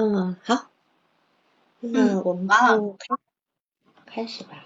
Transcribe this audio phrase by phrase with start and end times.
[0.00, 0.66] 嗯，好，
[1.80, 3.16] 那我们就开
[4.06, 4.64] 开始吧。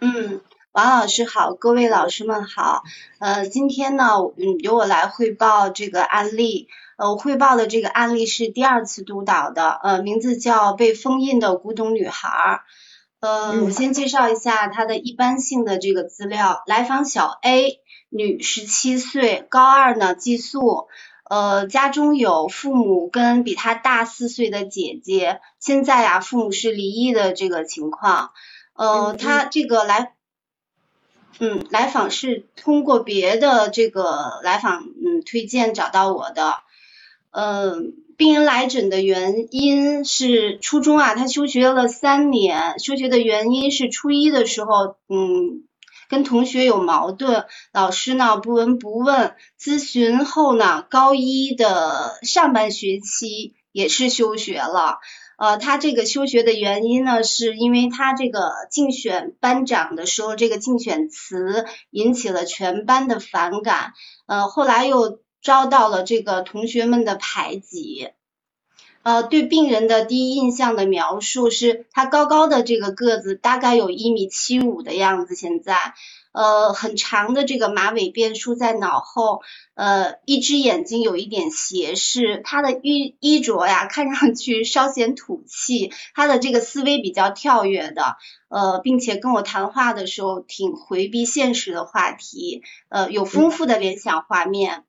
[0.00, 2.82] 嗯，王老师好，各位老师们好。
[3.20, 6.68] 呃，今天呢，嗯，由我来汇报这个案例。
[6.98, 12.60] 呃，我汇报的这个案例是第二次督导的，呃，名字叫被封印的古董女孩。
[13.20, 16.62] 呃，我先介绍一下她的一般性的这个资料。
[16.66, 20.86] 来访小 A，女，十七岁，高二呢，寄宿。
[21.28, 28.30] 呃，家中有父母跟比他大四岁的姐姐，现在呀，父母是离异的这个情况。
[28.72, 30.14] 呃，他这个来，
[31.38, 36.54] 嗯，来访是通过别的这个来访嗯推荐找到我的。
[37.30, 45.67] 嗯，病人来诊的原因是初中啊，他休学了三年，休学的原因是初一的时候，嗯。
[46.08, 54.98] 跟同学有矛盾，老师呢不闻不问，咨询后呢，高一的上半学期也是休学了。
[55.36, 63.92] 呃，他这个休学的原因呢，是因为他这个竞选班长的时候，这个竞选词引起了全班的反感，
[64.26, 68.08] 呃，后来又遭到了这个同学们的排挤。
[69.08, 75.34] 呃，对病人的第一印象的描述是，他高高的这个个子，大概有一米七五的样子。
[75.34, 75.94] 现在，
[76.32, 79.40] 呃，很长的这个马尾辫梳在脑后，
[79.72, 82.42] 呃，一只眼睛有一点斜视。
[82.44, 85.90] 他的衣衣着呀，看上去稍显土气。
[86.14, 94.84] 他的这个思维比较跳跃的，呃，并且跟我谈话的时候挺回避现实的话题，呃，有丰富的联想画面。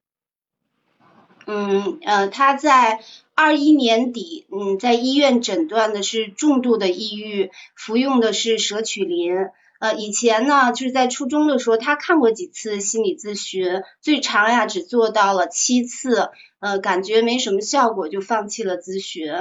[1.46, 3.00] 嗯，呃，他在。
[3.42, 9.34] 二一年底，嗯，在医院诊断的是重度的抑郁，服用的是舍曲林。
[9.80, 19.32] 呃，以前呢，就是在初中的时候，他看过几次心理咨询，最长呀只做到了七次，呃，感觉没什么效果，就放弃了咨询。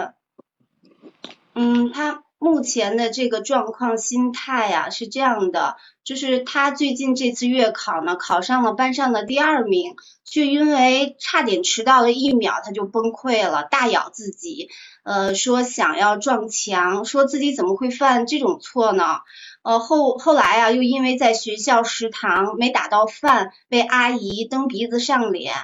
[1.56, 2.22] 嗯，他。
[2.40, 14.68] 目前的这个状况、心态呀是这样的，就是他最近这次月考呢，考上了班上的第二名，却因为差点迟到了一秒，他就崩溃了，大咬自己，
[15.02, 19.18] 呃，说想要撞墙，说自己怎么会犯这种错呢？
[19.62, 25.54] 呃，后后来啊，又因为在学校食堂没打到饭，被阿姨蹬鼻子上脸，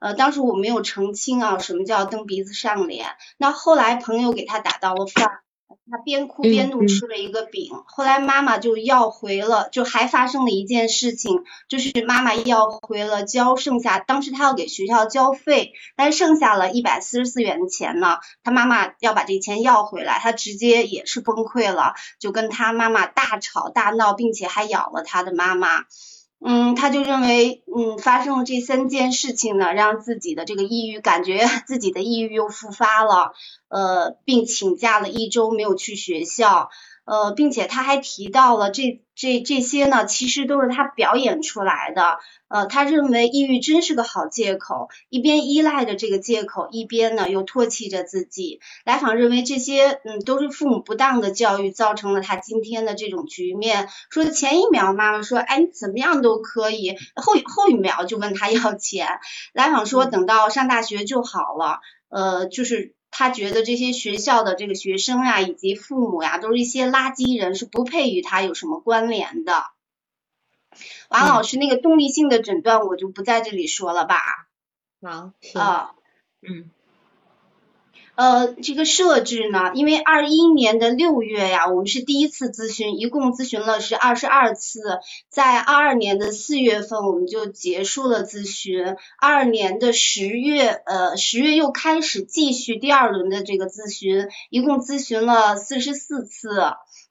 [0.00, 3.06] 呃，当时我没有澄清啊，什么叫蹬鼻子上脸？
[3.38, 5.43] 那后来朋友给他打到了饭。
[5.90, 25.84] 他边哭边怒吃了一个饼，后来妈妈就要回了，就还发生了一件事情，就是妈妈要回了交剩下，当时他要给学校交费，但剩下了一百四十四元的钱呢，他妈妈要把这钱要回来，他直接也是崩溃了，就跟他妈妈大吵大闹，并且还咬了他的妈妈。
[26.46, 33.32] 嗯，他就认为，嗯，发生了这三件事情呢，让自己的这个抑郁，感觉 自己的抑郁又复发了，
[33.68, 36.68] 呃，并请假了一周没有去学校。
[37.04, 42.18] 呃，并且他还提到了这这这些呢，其实都是他表演出来的。
[42.48, 48.60] 呃，他认为抑郁真是个好借口，一边依赖着这个借口，一边呢又唾弃着自己。
[48.84, 53.88] 来访认为这些嗯都是父母不当的教育造成了他今天的这种局面。
[54.10, 59.08] 说前一秒妈妈说哎你怎么样都可以，后后一秒就问他要钱。
[59.52, 61.80] 来访说等到上大学就好了。
[62.08, 62.94] 呃，就是。
[63.16, 69.66] 他觉得这些学校的这个学生呀，以及父母呀，都是一些垃圾人，是不配与他有什么关联的。
[71.08, 74.18] 王老师，那个动力性的诊断我就不在这里说了吧。
[75.00, 75.30] 好，
[75.60, 75.94] 啊，
[76.42, 76.70] 嗯。
[78.16, 88.86] 呃，这个设置呢，因为二一年的六月呀，我们是第一次咨询，一共咨询了是二十二次，在二二年的四月份我们就结束了咨询，
[89.20, 96.50] 二二年的十月，呃，十月又开始继续第二轮的这个咨询，一共咨询了四十四次，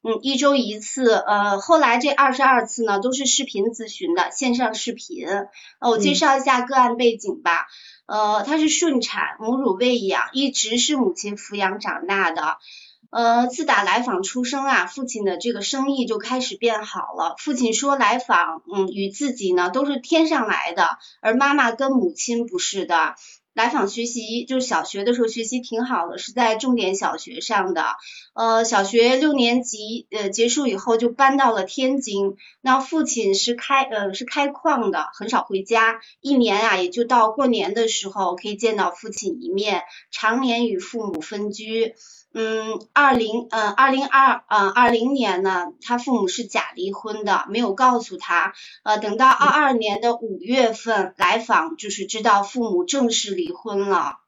[0.02, 5.26] 嗯，一周一次，呃，后来这二十二次呢都是视频咨询的，线上视频，
[5.80, 7.66] 呃，我介绍一下个案背景吧。
[8.06, 12.58] 呃，她是顺产，母乳喂养，一直是母亲抚养长大的。
[13.10, 17.36] 呃，自打来访出生啊，父亲的这个生意就开始变好了。
[17.38, 23.14] 父亲说，来访嗯与自己呢都是天上来的，而妈妈跟母亲不是的。
[23.54, 27.84] 来访学习就是小学的时候学习挺好的，是在重点小学上的。
[28.34, 32.36] 呃，小学六年级呃结束以后就搬到了天津。
[32.60, 41.94] 那父亲是开呃是开矿的，很少回家，一年啊也就到过年的时候可以见到父亲一面，常年与父母分居。
[42.36, 48.54] 嗯，二零呃二零二呃二零年呢，他父母是假离婚的，没有告诉他。
[48.82, 54.20] 呃，等到二二年的五月份来访，就是知道父母正式离离婚了。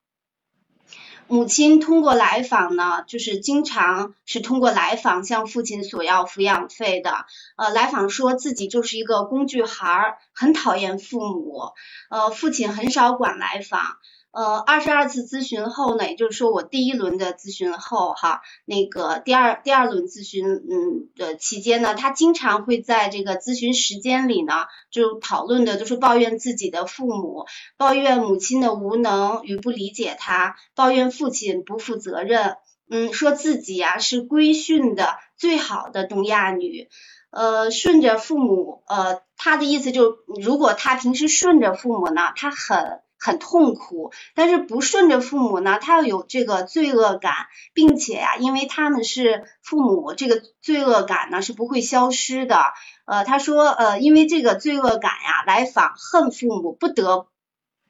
[1.29, 7.27] 母亲通过来访呢，就是经常是通过来访向父亲索要抚养费的。
[7.57, 11.73] 呃，来访说自己就是一个工具孩儿，很讨厌父母。
[12.11, 13.83] 呃，父亲很少管来访。
[14.32, 24.52] 呃，二十二次咨询后呢，也就是说我第一轮的咨询后哈，那个第二第二轮咨询嗯的期间呢，他经常会在这个咨询时间里呢，
[24.90, 27.46] 就讨论的都是抱怨自己的父母，
[27.78, 32.56] 抱怨母亲的无能与不理解他，抱怨父亲不负责任，
[32.90, 36.90] 嗯，说自己呀是规训的最好的东亚女，
[37.31, 43.00] 呃，顺着父母，呃，他的意思就如果他平时顺着父母呢，他很。
[43.19, 47.35] 很痛苦，但是不顺着父母呢，他要有这个罪恶感，
[47.75, 52.59] 并且呀，因为他们是父母，这个罪恶感呢是不会消失的。
[53.07, 57.29] 呃，他说，呃，因为这个罪恶感呀，来访恨父母，不得。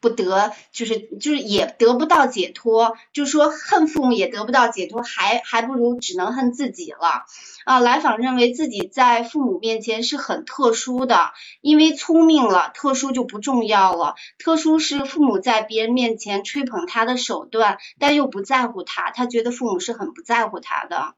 [0.07, 7.25] 不得，就是就是也得不到解脱，就说恨父母也得不到解脱，还还不如只能恨自己了。
[7.65, 14.15] 啊，来访认为自己在父母面前是很特殊的，因为聪明了，特殊就不重要了。
[14.39, 21.15] 特殊是父母在别人面前吹捧他的手段，但又不在乎他，他觉得父母是很不在乎他的。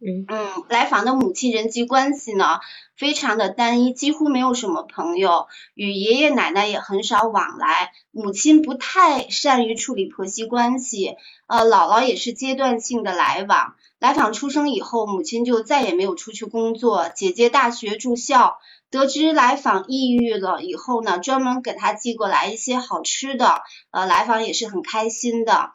[0.00, 0.26] 嗯，
[0.68, 2.60] 来访的母亲人际关系呢，
[2.96, 7.90] 非常的单一，几乎没有什么朋友，与爷爷奶奶也很少往来。
[8.12, 11.16] 母亲不太善于处理婆媳关系，
[11.48, 13.74] 呃，姥姥也是阶段性的来往。
[13.98, 17.08] 来访出生以后，母亲就再也没有出去工作。
[17.08, 18.58] 姐姐大学住校，
[18.90, 25.72] 得知来访抑郁了以后呢，专门给他寄过来一些好吃的，呃，来访也是很开心的。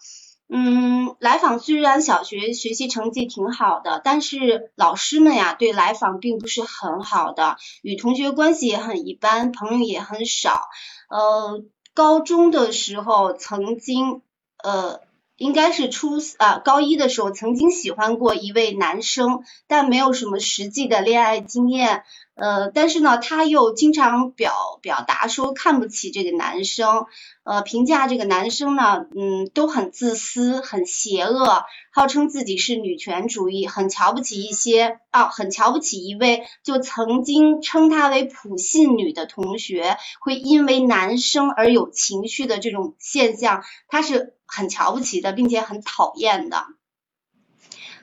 [0.55, 10.61] 嗯，来访虽然小学学习成绩挺好的，但是老师们呀对来访并不是很好的，与同学关系也很一般，朋友也很少。
[11.09, 11.63] 呃，
[11.95, 14.21] 高中的时候曾经，
[14.63, 14.99] 呃，
[15.37, 22.03] 应该是初啊高一的时候曾经喜欢过一位男生，但没有什么实际的恋爱经验。
[22.35, 27.05] 呃，但是呢，他又经常表表达说看不起这个男生，
[27.43, 46.65] 呃，评价这个男生呢，嗯，都很自私，很邪恶，号称自己是女权主义，很瞧不起一些，啊，很瞧不起一位就曾经称他为普信女的同学，会因为男生而有情绪的这种现象，他是很瞧不起的，并且很讨厌的。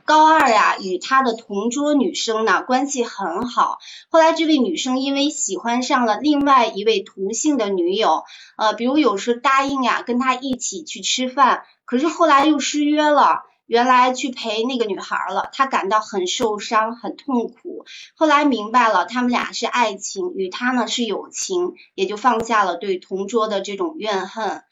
[0.05, 3.79] 高二呀，与他的同桌女生呢关系很好。
[4.11, 8.25] 后来这位女生因为喜欢上了另外一位同性的女友，
[8.57, 17.85] 呃，比如有时答应呀跟他一起去吃饭，可是后来又失约了，原来去陪那个女孩了，他感到很受伤，很痛苦。
[18.17, 24.65] 后来明白了，他们俩是爱情，与他呢是友情，也就放下了对同桌的这种怨恨。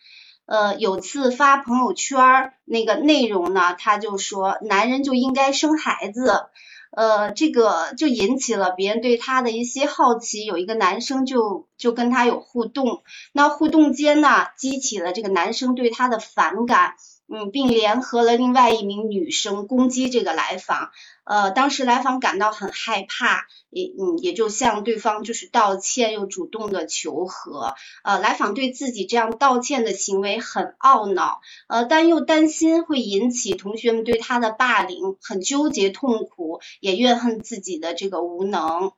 [0.48, 6.46] 呃，有次发朋友圈儿那个内容呢，他就说男人就应该生孩子，
[6.90, 10.46] 呃，这个就引起了别人对他的一些好奇。
[10.46, 13.02] 有一个男生就就跟他有互动，
[13.32, 16.94] 那互动间呢，激起了这个男生对他的反感。
[17.30, 20.90] 嗯，并联合了另外一名女生攻击这个来访，
[21.24, 38.92] 呃，当时来访感到很害怕，也嗯也就向对方就是道歉，又主动的求和，呃，来访对自己这样道歉的行为很懊恼，呃，但又担心会引起同学们对他的霸凌，很纠结痛苦，也怨恨自己的这个无能。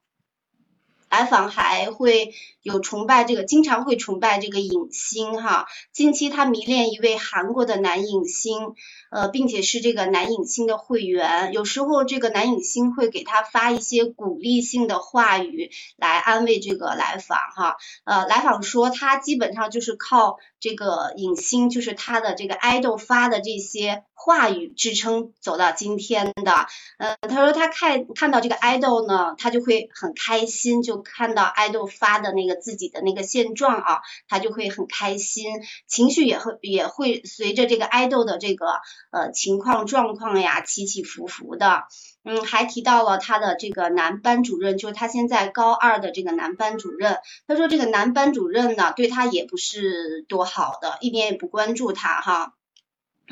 [1.11, 5.67] 来访还会有崇拜这个，经常会崇拜这个影星哈。
[5.93, 8.75] 近期他迷恋一位韩国的男影星，
[9.11, 11.53] 呃，并且是这个男影星的会员。
[11.53, 17.77] 有时候这个男影星会给他发一些鼓励性的话语来安慰这个来访哈。
[18.05, 26.69] 呃，来访说他基本上就是靠这个影星，就是他的这个爱豆发的这些话语支撑走到今天的。
[26.99, 31.01] 呃，他说他看看到这个爱豆呢，他就会很开心，就。
[31.03, 35.47] 看到爱豆发的那个自己的那个现状啊，他就会很开心，
[35.87, 38.67] 情绪也会也会随着这个爱豆的这个
[39.11, 41.85] 呃情况状况呀起起伏伏的。
[42.25, 47.19] 嗯，还提到了他的这个男班主任，就是他现在高二的这个男班主任。
[47.47, 52.55] 他说这个男班主任呢，对他也不是多好的，一点也不关注他哈。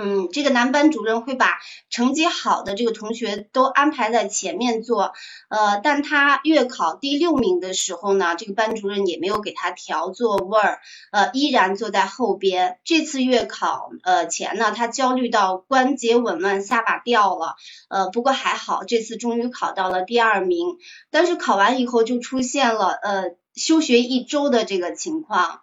[0.00, 1.59] 嗯，这个男班主任会把
[1.90, 5.12] 成绩好的这个同学都安排在前面坐，
[5.49, 10.78] 呃，但他月考第六名的时候呢，这个班主任也没有给他调座位儿，
[11.11, 12.78] 呃，依然坐在后边。
[12.85, 17.57] 这次月考呃前呢，他焦虑到关节紊乱，下巴掉了，
[17.88, 20.76] 呃，不过还好，这次终于考到了第二名。
[21.11, 23.25] 但是考完以后就出现了呃
[23.57, 25.62] 休学一周的这个情况。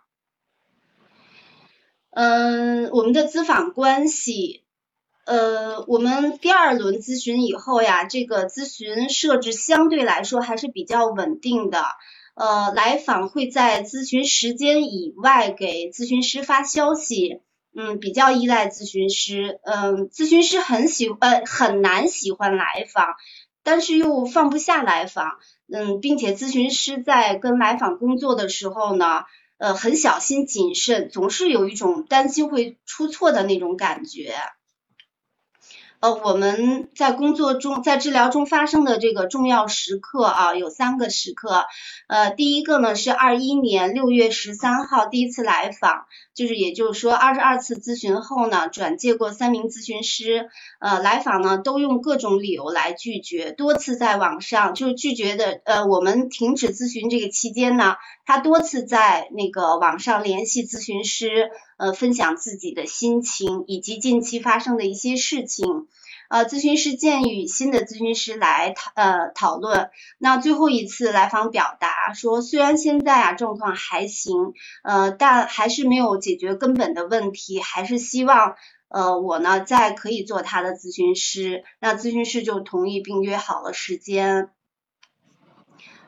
[2.15, 4.63] 嗯，我们的咨访关系
[5.25, 11.83] 呃，我们第二轮咨询以后呀，这个咨询设置相对来说还是比较稳定的。
[12.35, 17.41] 呃，来访会在咨询时间以外给咨询师发消息，
[17.75, 23.07] 嗯，比较依赖咨询师，嗯，咨询师很喜呃很难喜欢来访，
[23.61, 25.39] 但是又放不下来访，
[25.73, 29.23] 嗯，并且咨询师在跟来访工作的时候呢，
[29.57, 34.35] 呃，很小心谨慎，总是有一种担心会出错的那种感觉。
[36.01, 41.65] 呃，我们在工作中，在治疗中发生的这个重要时刻啊，有三个时刻。
[42.07, 46.05] 呃，第一个呢是二一年六月十三号第一次来访，
[46.35, 50.49] 就是也就是说二十二次咨询后呢，转介过三名咨询师，
[50.79, 55.61] 呃，来访呢都用各种理由来拒绝，多次在网上就是拒绝的。
[55.63, 61.49] 呃，我们停止咨询这个期间呢，他多次在那个网上联系咨询师。
[61.77, 65.65] 呃，分享自己的心情以及近期发生的一些事情。
[66.29, 69.89] 呃，咨询师建议与新的咨询师来讨呃讨论。
[70.17, 74.53] 那最后一次来访表达说，虽然现在啊状况还行，
[74.83, 78.55] 呃，但还是没有解决根本的问题，还是希望
[78.87, 81.63] 呃我呢再可以做他的咨询师。
[81.79, 84.49] 那咨询师就同意并约好了时间。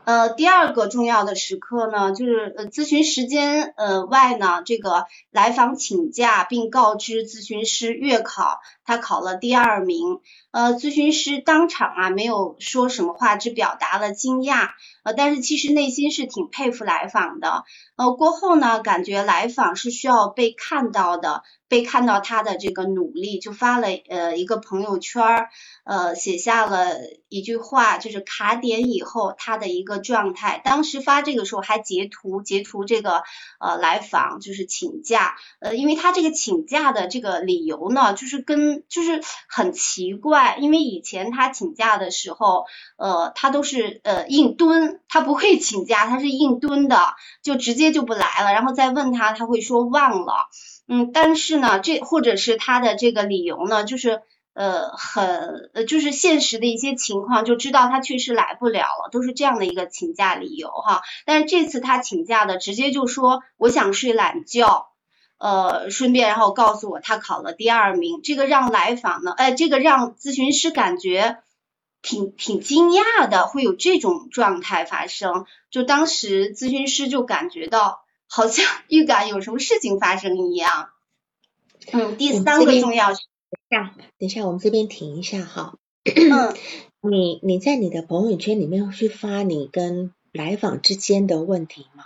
[0.07, 10.21] 呃，第二个重要的时刻呢，就是呃咨询时间呃外呢，这个来访请假并告知咨询师月考，他考了第二名。
[10.51, 14.69] 呃，咨询师当场啊没有说什么话，只表达了惊讶。
[15.07, 17.63] 呃，但是其实内心是挺佩服来访的。
[17.95, 21.43] 呃，过后呢，感觉来访是需要被看到的。
[21.69, 25.49] 被看到他的这个努力，就发了呃一个朋友圈儿，
[25.83, 26.95] 呃写下了
[27.27, 30.61] 一句话，就是卡点以后他的一个状态。
[30.63, 33.21] 当时发这个时候还截图截图这个
[33.59, 42.63] 呃来访就是请假，呃因为他这个请假的这个理由呢，就是跟就是很奇怪，因为以前他请假的时候，
[42.95, 50.47] 呃他都是呃硬蹲，他不会请假，他是硬蹲的，就直接就不来了，然后再问他，他会说忘了。
[50.87, 54.21] 嗯，但是呢，这或者是他的这个理由呢，就是
[54.53, 61.01] 呃很呃就是现实的一些情况，就知道他确实来不了了，都是这样的一个请假理由哈。
[61.25, 64.87] 但是这次他请假的直接就说我想睡懒觉，
[65.39, 71.39] 呃顺便然后告诉我他考了第二名，这个让来访呢，哎这个让咨询师感觉
[72.07, 78.03] 挺挺惊讶的，会有这种状态发生，就当时咨询师就感觉到。
[78.29, 80.89] 好像预感有什么事情发生一样。
[81.93, 83.07] 嗯，第三个重要。
[83.07, 85.75] 等一下，等一下，我们这边停一下哈。
[86.03, 86.53] 嗯。
[86.99, 92.03] 你你在你的朋友圈里面去发你跟来访之间的问题吗？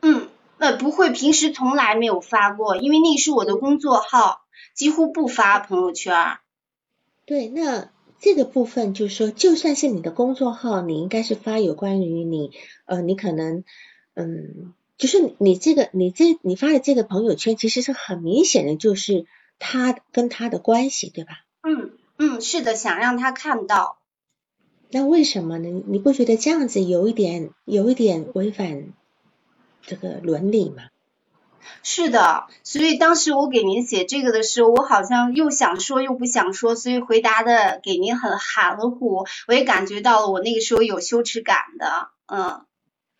[0.00, 4.40] 嗯，呃，不会，平时从来没有发过，因为那是我的工作号，
[4.74, 6.38] 几乎不发朋友圈。
[7.26, 12.50] 对，那这个部分就是说，就算是你的工作号，你应该是发有关于你
[12.84, 13.64] 呃，你可能
[14.14, 14.74] 嗯。
[14.98, 19.26] 就是你这个，你这你发的这个朋友圈，其实是很明显的，就是
[19.58, 21.44] 他跟他的关系，对吧？
[21.62, 23.98] 嗯嗯，是的，想让他看到。
[24.88, 25.82] 那为什么呢？
[25.86, 28.94] 你不觉得这样子有一点有一点违反
[29.82, 30.84] 这个伦理吗？
[31.82, 42.64] 是的，所以当时我给您写这个的时候，我好像又想说又不想说，所以回答的给您很含糊，我也感觉到了我那个时候有羞耻感的，嗯。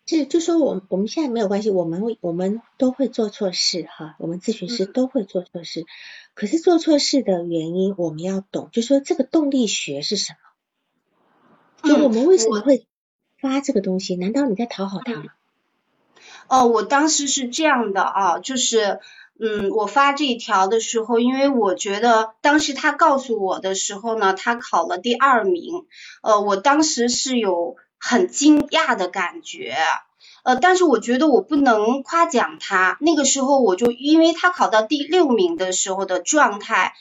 [0.09, 5.83] 是，就说我我们现在没有关系，我们会我们都会做错事哈，我们咨询师都会做错事，
[6.33, 10.31] 可是做错事的原因我们要懂，就说这个动力学是什
[11.83, 11.89] 么？
[11.89, 12.87] 就我们为什么会
[13.41, 14.15] 发这个东西？
[14.15, 15.25] 难道你在讨好他吗？
[16.49, 18.99] 哦，我当时是这样的啊，就是
[19.39, 25.85] 嗯，我发这一条的时候，因为我觉得当时他告诉我的时候呢，他考了第二名，
[26.21, 27.75] 呃，我当时是有。
[27.99, 29.75] 很惊讶的感觉，
[30.43, 32.95] 呃，但是我觉得我不能夸奖他。
[33.01, 36.93] 那个时候我就因为他考到第六名的时候的状态，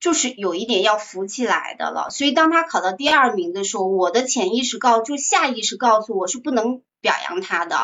[0.00, 2.08] 就是有一点要浮起来的了。
[2.08, 7.76] 所以当他考到第二名的时候，我的潜意识告，就下意识告诉我是不能表扬他的。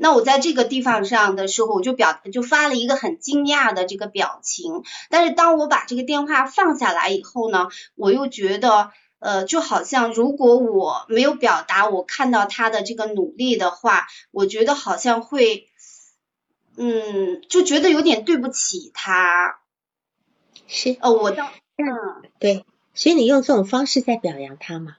[0.00, 4.82] 那我在这个地方上的时候，我就表就发了一个很惊讶的这个表情。
[5.10, 8.90] 但是当我把这个电话放下来以后呢，我又觉得。
[9.22, 15.68] 呃，就好像如果我没有表达我看到他的这个努力的话，我觉得好像会，
[16.78, 19.60] 嗯，就觉得有点对不起他。
[20.66, 22.64] 是，哦，我当，嗯，对，
[22.94, 24.96] 所以你用这种方式在表扬他吗？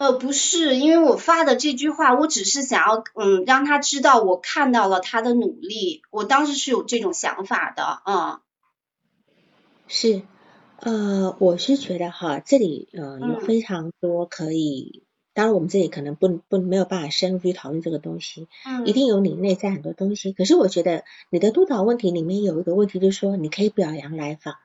[0.00, 6.00] 呃，不是，因为我发的这句话，我只是想要，嗯，让他知道我看到了他的努力。
[6.10, 8.40] 我当时是有这种想法的，嗯，
[9.88, 10.22] 是。
[10.78, 15.04] 呃，我是觉得哈，这里呃有非常多可以，
[15.34, 20.32] 当然我们这里可能不不没有办法深入去讨论这个东西，嗯，一定有你内在很多东西。
[20.32, 24.60] 可是我觉得你的督导问题里面有一个问题，就是说你可以表扬来访吗？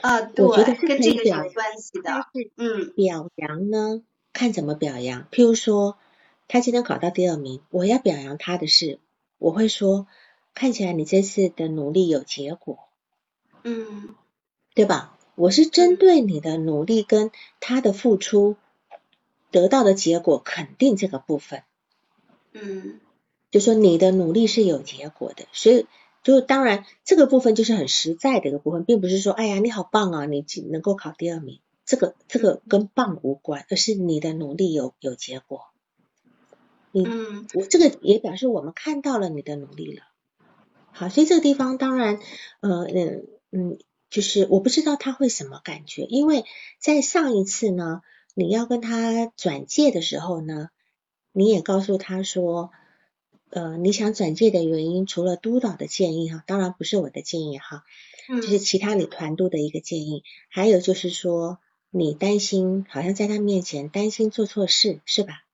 [0.00, 2.26] 啊，对，我觉得是跟这个是有关系但的。
[2.32, 4.02] 是嗯表扬呢，
[4.32, 5.26] 看怎么表扬。
[5.30, 5.98] 譬如说，
[6.46, 8.98] 他今天考到第二名，我要表扬他的是，
[9.38, 10.06] 我会说，
[10.54, 12.78] 看起来你这次的努力有结果，
[13.64, 14.14] 嗯
[14.74, 15.18] 对吧？
[15.34, 18.56] 我是针对你的努力跟他的付出
[19.50, 21.62] 得到的结果肯定这个部分，
[22.52, 23.00] 嗯
[23.50, 25.86] 就说你的努力是有结果的，所以
[26.28, 35.62] 就当然这个部分就是很实在的一个部分，并不是说哎呀你好棒啊，你只能够考第二名，这个这个跟棒无关，而是你的努力有有结果。
[36.92, 40.02] 你嗯我这个也表示我们看到了你的努力了。
[40.92, 42.18] 好，所以这个地方当然，
[42.60, 43.78] 呃嗯嗯，
[44.10, 46.44] 就是我不知道他会什么感觉，因为
[46.78, 48.02] 在上一次呢，
[48.34, 50.68] 你要跟他转介的时候呢，
[51.32, 52.70] 你也告诉他说，
[53.50, 57.84] 呃，你想转介的原因，除了督导的建议哈，当然不是我的建议哈，
[58.28, 61.58] 嗯，就是其他你团队的一个建议，还有就是说
[61.90, 65.44] 你担心，好像在他面前担心做错事是吧？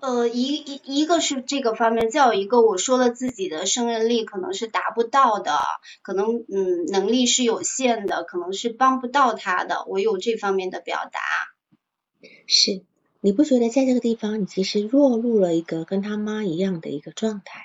[0.00, 5.58] 呃，一一一个是这个方面，再有一个我说了自己的胜任力可能是达不到的，
[6.00, 11.20] 可能嗯能力是有限的，可能是帮不到他的，我有这方面的表达。
[12.46, 12.82] 是，
[13.22, 17.60] 你不觉得在这个地方，你其实落入了一个跟他妈一样的一个状态？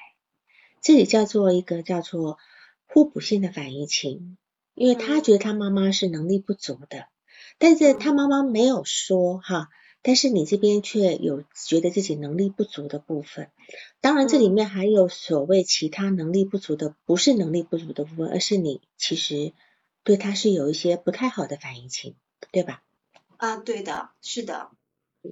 [0.82, 2.38] 这里叫做一个叫做
[2.86, 4.38] 互补性的反应情，
[4.74, 7.08] 因为他觉得他妈妈是能力不足的，
[7.58, 9.70] 但是他妈妈没有说哈，
[10.02, 13.50] 但是你这边却有觉得自己能力不足的部分。
[14.02, 19.54] 当然，这里面还有所谓其他能力不足的，不是能力不足的部分，而是你其实
[20.04, 22.14] 对他是有一些不太好的反应情，
[22.52, 22.84] 对吧？
[23.38, 24.70] 啊，对的，是的，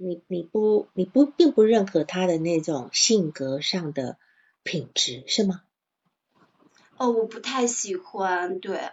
[0.01, 4.17] 你你不你不并不认可他的那种性格上的
[4.63, 5.61] 品质是吗？
[6.97, 8.91] 哦，我不太喜欢，对，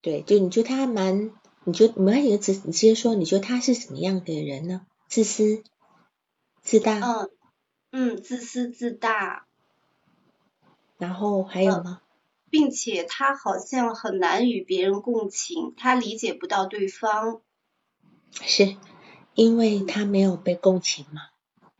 [0.00, 1.32] 对，就你觉得他蛮，
[1.64, 4.86] 你觉得没关系，直你直接说，你觉得他是什么样的人呢？
[5.08, 5.64] 自私、
[6.62, 7.30] 自大，嗯
[7.90, 9.46] 嗯，自私自大，
[10.98, 12.00] 然后还有呃吗？
[12.48, 17.42] 并且他好像很难与别人共情，他理解不到对方。
[18.42, 18.76] 是
[19.34, 21.22] 因为他没有被共情嘛？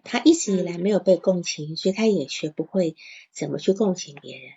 [0.02, 2.96] 他一直以来没有被共情，所以他也学不会
[3.32, 4.50] 怎么去共情别人。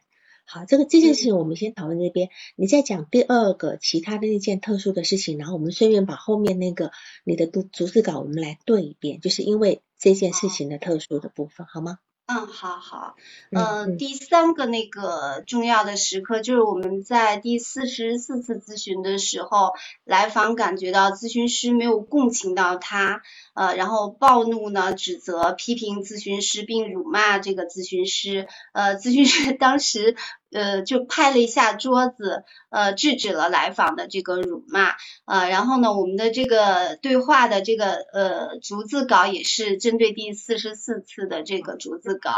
[0.45, 6.91] 好，这个这件事情我们先讨论这边，你再讲第二个其他的那件特殊的事情，然后我们顺便把后面那个
[7.23, 11.99] 你的逐逐字稿我们来对一遍，就是因为这件事情的特殊的部分，好吗？
[12.25, 13.15] 嗯，好好。
[13.51, 19.73] 嗯呃，嗯第三个那个重要的时刻，就是我们在第四十四次咨询的时候，
[20.05, 23.21] 来访感觉到咨询师没有共情到他，
[23.53, 28.47] 呃，然后暴怒呢，指责、批评咨询师，并辱骂这个咨询师。
[28.71, 30.15] 呃，咨询师当时
[30.53, 34.91] 呃就拍了一下桌子，呃，制止了来访的这个辱骂。
[35.25, 42.31] 呃，然后呢，我们的这个对话的这个呃逐字稿也是针对第四十四次的这个逐字稿。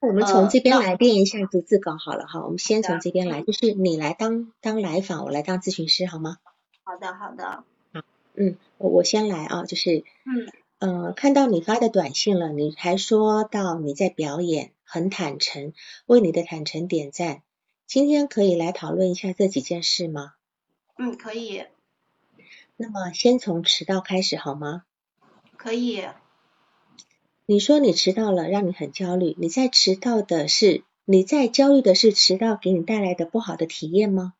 [0.00, 6.38] 我们从呃这边那来练一下逐字稿好了哈，我们先从这边来，就是你来当当来访，我来当咨询师好吗？
[6.84, 7.62] 好的，好的，
[8.34, 15.72] 嗯，我我先来啊，就是嗯呃，看到你发的短信了，你还说到你在表演，很坦诚，
[16.06, 17.42] 为你的坦诚点赞。
[17.92, 20.32] 今天可以来讨论一下这几件事吗？
[20.96, 21.66] 嗯，可以，
[22.78, 24.84] 那么先从迟到开始好吗？
[25.58, 26.02] 可以，
[27.44, 29.36] 你说你迟到了，让你很焦虑。
[29.38, 34.32] 你在迟到的是你在焦虑的是迟到给你带来的不好的体验吗？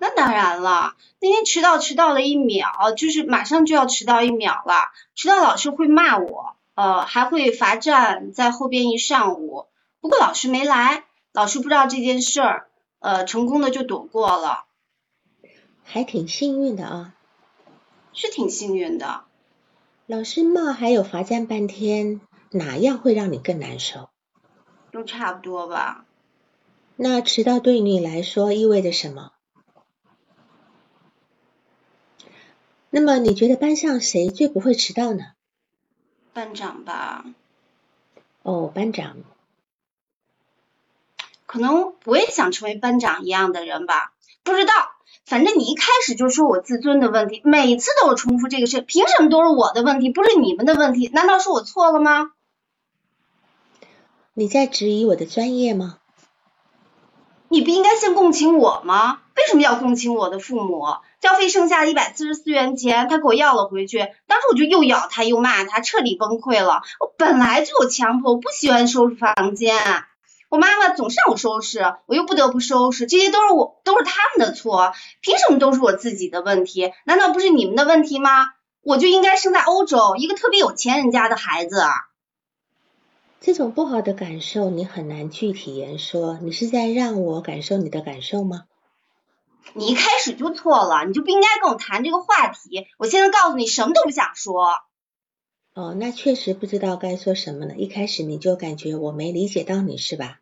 [0.00, 9.66] 那当然了，那天迟到迟到了一秒，就是马上就要迟到一秒了，迟到老师会骂我，呃，还会罚站在后边一上午。
[10.00, 11.04] 不过老师没来，
[11.36, 14.64] 老师不知道这件事儿，呃，成功的就躲过了，
[15.84, 17.14] 还挺幸运的啊。
[18.14, 19.24] 是挺幸运的。
[20.06, 22.22] 老师骂还有罚站半天，
[22.52, 24.08] 哪样会让你更难受？
[24.90, 26.06] 都差不多吧。
[26.96, 29.32] 那迟到对你来说意味着什么？
[32.88, 35.32] 那么你觉得班上谁最不会迟到呢？
[36.32, 37.26] 班长吧，
[38.42, 39.18] 哦，班长。
[41.56, 44.12] 可能我也想成为班长一样的人吧，
[44.44, 44.74] 不知道。
[45.24, 51.08] 反正你一开始就说我自尊的问题，每次都有重复这个事，凭什么都是我的问题，不是你们的问题？
[51.14, 52.32] 难道是我错了吗？
[54.34, 55.96] 你在质疑我的专业吗？
[57.48, 59.20] 你你不应该先共情我吗？
[59.34, 60.84] 为什么要共情我的父母？
[61.20, 66.82] 交费剩下一百四十四元钱，他给我要了回去，当时我就又咬他又骂他，彻底崩溃了。
[67.00, 69.74] 我本来就有强迫，我不喜欢收拾房间，
[70.48, 76.92] 我妈妈总是让我收拾，我又不得不收拾，这些都是我都是他们的错，凭什么都是我自己的问题？
[77.04, 78.30] 难道不是你们的问题吗？
[78.82, 81.82] 我就应该生在欧洲，一个特别有钱人家的孩子。
[83.40, 86.38] 这种不好的感受，你很难具体言说。
[86.40, 88.64] 你是在让我感受你的感受吗？
[89.74, 92.86] 你一开始就错了，你就不应该跟我谈这个话题。
[92.98, 94.76] 我现在告诉你，什么都不想说。
[95.76, 97.74] 哦，那确实不知道该说什么了。
[97.74, 100.40] 一开始你就感觉我没理解到你是吧？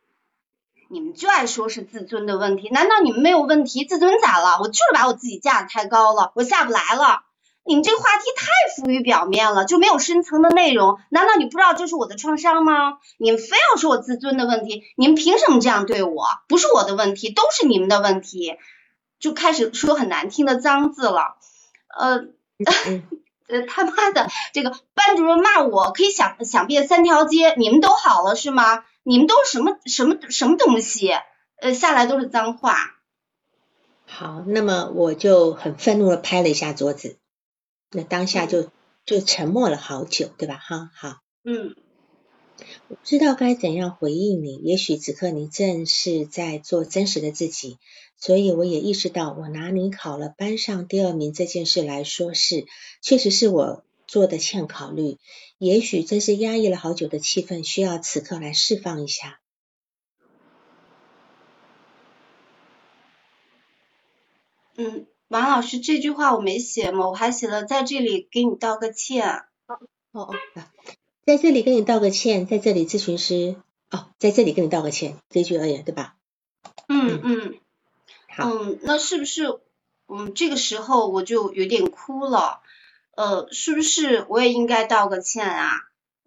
[0.89, 3.85] 你们就爱说是自尊的问题，难道你们没有问题？
[3.85, 4.61] 自尊咋了？
[4.61, 7.25] 我就是把我自己架得太高了，我下不来了。
[7.65, 11.01] 你们这个话题太浮于表面了，就没有深层的内容。
[11.11, 12.99] 难道你不知道这是我的创伤吗？
[13.19, 16.27] 你们非要说我自尊的问题，你们凭什么这样对我？
[16.47, 18.57] 不是我的问题，都是你们的问题。
[19.19, 21.39] 就开始说很难听的脏字了，
[21.99, 22.27] 呃，
[23.49, 28.85] 呃他妈的，这个班主任骂我可以想想遍三条街，你们都好了是吗？
[29.03, 31.13] 你们都是什么什么什么东西？
[31.61, 32.77] 呃，下来都是脏话。
[34.07, 37.19] 好，那么我就很愤怒的拍了一下桌子。
[37.91, 38.71] 那当下就
[39.05, 40.57] 就沉默了好久，对吧？
[40.57, 41.77] 哈，好，嗯，
[42.89, 44.57] 我不知道该怎样回应你。
[44.57, 47.79] 也许此刻你正是在做真实的自己，
[48.17, 52.67] 所以我也意识到，我拿你考了班上第二名这件事来说是，
[53.01, 55.19] 确实是我做的欠考虑。
[55.59, 59.41] 也许这是压抑了好久的气氛，需要此刻来释放一下。
[64.77, 65.07] 嗯。
[65.29, 67.09] 王老师这句话我没写吗？
[67.09, 69.27] 我还写了在这里给你道个歉。
[69.67, 69.81] 哦
[70.13, 70.35] 哦，
[71.27, 73.57] 在这里跟你道个歉，在这里咨询师
[73.91, 76.17] 哦，在这里跟你道个歉，这句而已，对吧？
[76.89, 77.55] 嗯嗯。
[78.29, 78.51] 好。
[78.51, 79.59] 嗯，那是不是
[80.07, 82.61] 嗯这个时候我就有点哭了？
[83.17, 85.71] 呃，是不是我也应该道个歉啊？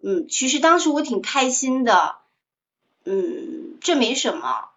[0.02, 2.16] 嗯，其实当时我挺开心的。
[3.04, 4.70] 嗯，这没什么。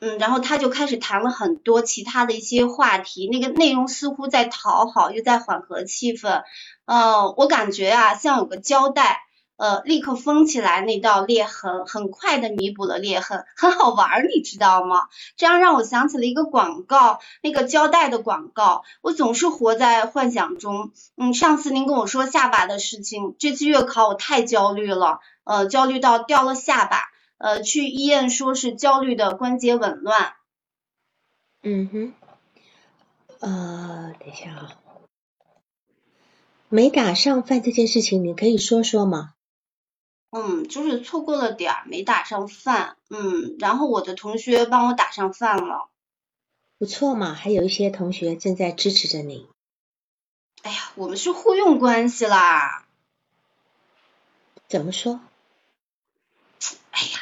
[0.00, 6.42] 嗯，然后他就开始谈了很多其他的一些话题，那个内容似乎在讨好，又在缓和气氛。
[6.84, 9.22] 呃，我感觉啊，像有个胶带，
[9.56, 15.04] 呃，立刻封起来那道裂痕，很快的弥补了裂痕，很好玩，你知道吗？
[15.38, 18.84] 这样让我想起了一个广告，那个胶带的广告。
[19.00, 20.92] 我总是活在幻想中。
[21.16, 27.08] 嗯，上次您跟我说下巴的事情，这次月考我太焦虑了，呃，焦虑到掉了下巴。
[27.38, 30.34] 呃，去医院说是焦虑的关节紊乱。
[31.62, 32.14] 嗯哼，
[33.40, 34.78] 呃，等一下啊，
[36.68, 39.34] 没打上饭这件事情，你可以说说吗？
[40.30, 42.96] 嗯，就是错过了点儿，没打上饭。
[43.10, 45.88] 嗯，然后我的同学帮我打上饭了。
[46.78, 49.46] 不错嘛，还有一些同学正在支持着你。
[50.62, 52.86] 哎呀，我们是互用关系啦。
[54.68, 55.20] 怎么说？
[56.90, 57.20] 哎呀。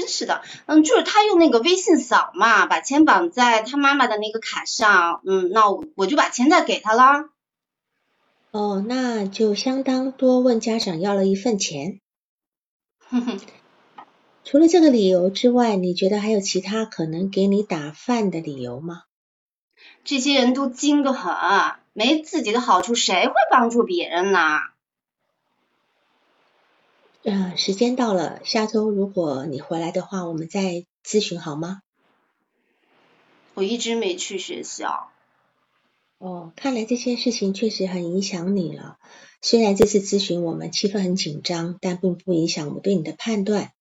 [0.00, 7.28] 真是的，嗯，就是他用那个微信扫嘛，把钱绑在他妈妈的那个卡上，嗯，那我我就把钱再给他了。
[8.50, 12.00] 哦，那就相当多问家长要了一份钱。
[13.10, 13.40] 哼哼，
[14.42, 19.02] 除了这个理由之外，你觉得还有其他可能给你打饭的理由吗？
[20.02, 21.34] 这些人都精得很，
[21.92, 24.60] 没自己的好处，谁会帮助别人呢？
[27.22, 31.82] 嗯，时间到了，下周如果你回来的话，我们再咨询好吗？
[33.54, 35.10] 我一直没去学校。
[36.16, 38.98] 哦，看来这些事情确实很影响你了。
[39.42, 43.72] 虽然这次咨询我们气氛很紧张，但并不影响我们对你的判断。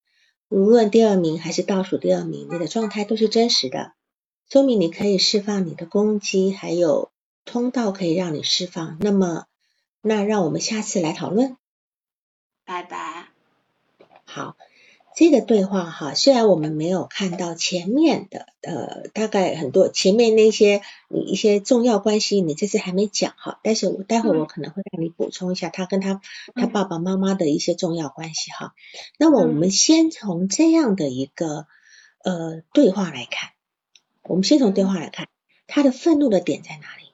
[0.49, 3.93] 无论第二名还是倒数第二名，你的状态都是真实的，
[4.49, 7.09] 说明你可以释放你的攻击，还有
[7.45, 8.97] 通道可以让你释放。
[8.99, 9.45] 那么，
[10.01, 11.55] 那让我们下次来讨论。
[12.65, 13.28] 拜拜。
[14.31, 14.55] 好，
[15.15, 26.21] 这个对话哈，虽然我们没有看到前面的呃，大概很多前面那些你一些重要关系，你这次还没讲哈，但是我待会我可能会让你补充一下他跟他
[26.53, 28.75] 他爸爸妈妈的一些重要关系哈。
[29.17, 31.65] 那么我们先从这样的一个
[32.23, 33.49] 呃对话来看，
[34.21, 35.27] 我们先从对话来看，
[35.65, 37.09] 他的愤怒的点在哪里？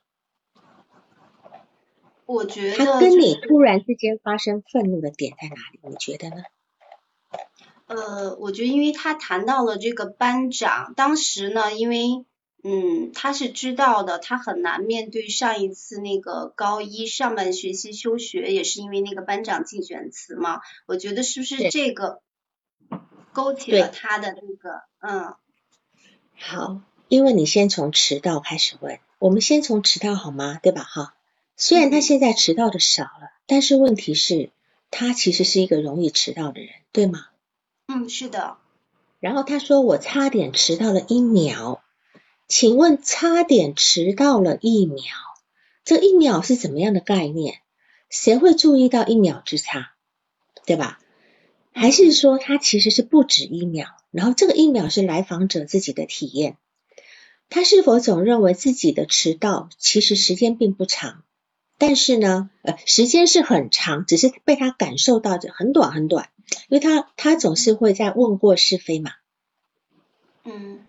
[2.26, 5.80] 我觉得他跟你突然之间发生愤怒的点在哪里？
[5.88, 6.44] 你觉得呢？
[7.88, 12.26] 呃，我觉得因为他谈到了这个班长，当时呢，因为
[12.64, 20.62] 嗯，他是知道的，他很难面对上一次那个高一上半学期休学，也是因为那个班长竞选词嘛。
[20.88, 22.22] 我觉得是不是这个
[23.34, 25.36] 勾起了他的那个嗯？
[26.38, 30.60] 好，因为你先从迟到开始问，我们先从迟到好吗？
[30.64, 30.82] 对吧？
[30.82, 31.14] 哈，
[31.56, 34.50] 虽然他现在迟到的少了，但是问题是，
[34.90, 37.28] 他其实是一个容易迟到的人，对吗？
[37.96, 38.58] 嗯，是的。
[39.22, 41.82] 然后他说我差点迟到了一秒，
[42.46, 45.02] 请问差点迟到了一秒，
[45.86, 47.62] 这一秒是怎么样的概念？
[48.10, 49.94] 谁会注意到一秒之差，
[50.66, 51.00] 对吧？
[51.72, 53.88] 还是说他其实是不止一秒？
[54.12, 56.58] 然后这个一秒是来访者自己的体验，
[57.50, 61.24] 他是否总认为自己的迟到其实时间并不长，
[61.78, 66.30] 但是呢，呃，时间是很长，只是被他感受到的很短很短，
[66.70, 69.12] 因为他他总是会在问过是非嘛，
[70.44, 70.80] 嗯，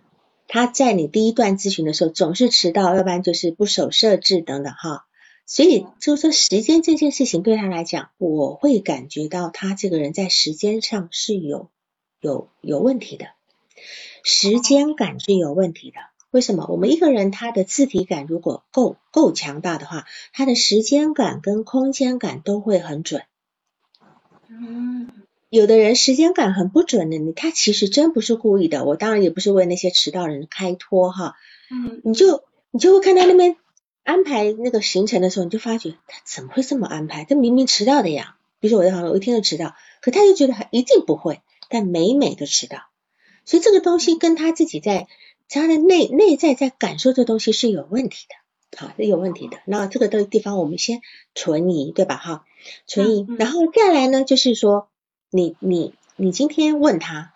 [0.47, 5.07] 他在你第一段咨询的时候总是迟到，要不然就是不守设置等等哈。
[5.49, 11.71] 所以就是说，时间这件事情对他来讲，我会感觉到他这个人在时间上是有
[12.21, 13.27] 有有问题的，
[14.25, 15.99] 时间感是有问题的。
[16.31, 16.67] 为什么？
[16.69, 23.23] 我们一个人他的自体感如果够够强大的话，他的时间感跟空间感都会很准。
[24.49, 25.11] 嗯，
[25.49, 28.85] 有的人时间感很不准的，你他其实真不是故意的。
[28.85, 31.35] 我当然也不是为那些迟到人开脱哈。
[31.71, 33.57] 嗯，你就你就会看到那边。
[34.03, 37.25] 安排那个行程的时候，你就发觉他怎么会这么安排？
[37.25, 38.37] 他明明迟到的呀。
[38.61, 42.83] 比如说我在杭州，我一天就迟到，可他就觉得他一定不会，但每每都迟到。
[43.45, 45.09] 所以这个东西跟他自己在
[45.49, 49.59] 他的内内在在感受这东西是有问题的，好，是有问题的。
[49.65, 51.01] 那这个的地方我们先
[51.35, 52.17] 存疑，对吧？
[52.17, 52.45] 哈，
[52.87, 53.27] 存疑。
[53.39, 54.89] 然后再来呢，就是说
[55.31, 57.33] 你你你今天问他，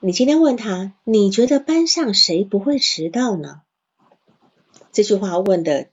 [0.00, 3.62] 你今天问他，你觉得班上谁不会迟到呢？
[4.92, 5.88] 这句话问的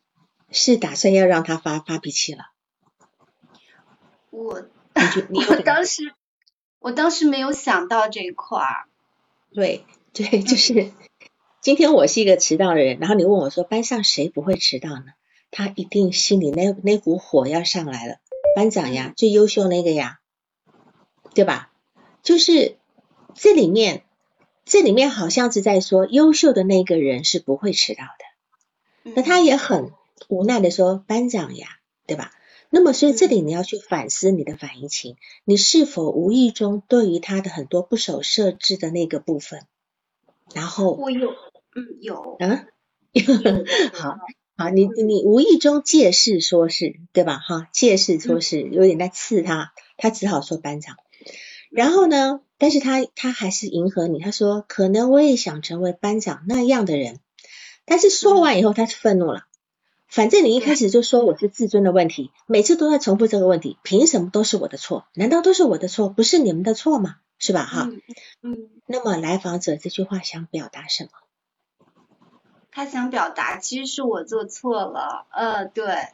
[0.52, 2.52] 是打算要让他发发脾气了。
[4.30, 4.64] 我
[5.30, 6.14] 你 我当时
[6.80, 8.86] 我当时没有想到这一块儿。
[9.52, 10.92] 对对，就是
[11.62, 15.06] 今天我是一个迟到的人，然后你问我说班上谁不会迟到呢？
[15.52, 18.18] 他一定心里那那股火要上来了。
[18.56, 20.20] 班长呀，最优秀那个呀，
[21.34, 21.72] 对吧？
[22.24, 22.78] 就是
[23.36, 24.04] 这里面
[24.66, 29.12] 这里面好像是在说优秀的那个人是不会迟到的。
[29.16, 29.92] 那他也很
[30.28, 31.68] 无奈的说：“班长呀，
[32.06, 32.32] 对吧？
[32.70, 39.66] 那么，所以这里你要去反思你的反应情，你是否无意中对于他的很多不守设置的那个部分，
[40.54, 41.30] 然后我有，
[41.76, 42.66] 嗯，有，嗯，
[43.94, 44.16] 好
[44.58, 47.38] 好，你你无意中借势说是，对吧？
[47.38, 50.98] 哈，借势说是有点在刺他，他只好说班长。
[51.70, 57.20] 然后呢，但是他他还是迎合你，他说可能我也想成为班长那样的人。”
[57.86, 59.46] 但是说完以后，他是愤怒了。
[60.08, 65.06] 反正你一开始就说我是自尊的问题，每次都在重复这个问题，凭什么都是我的错？
[65.16, 67.16] 难道都是我的错，不是你们的错吗？
[67.42, 67.66] 是吧？
[67.66, 67.90] 哈，
[68.44, 68.70] 嗯。
[68.86, 71.10] 那么来访者这句话想表达什么？
[72.72, 75.26] 他想表达，其实是我做错了。
[75.32, 76.10] 呃，对，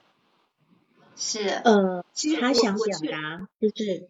[1.18, 1.48] 是。
[1.50, 2.06] 呃，
[2.40, 4.10] 他想表达就是，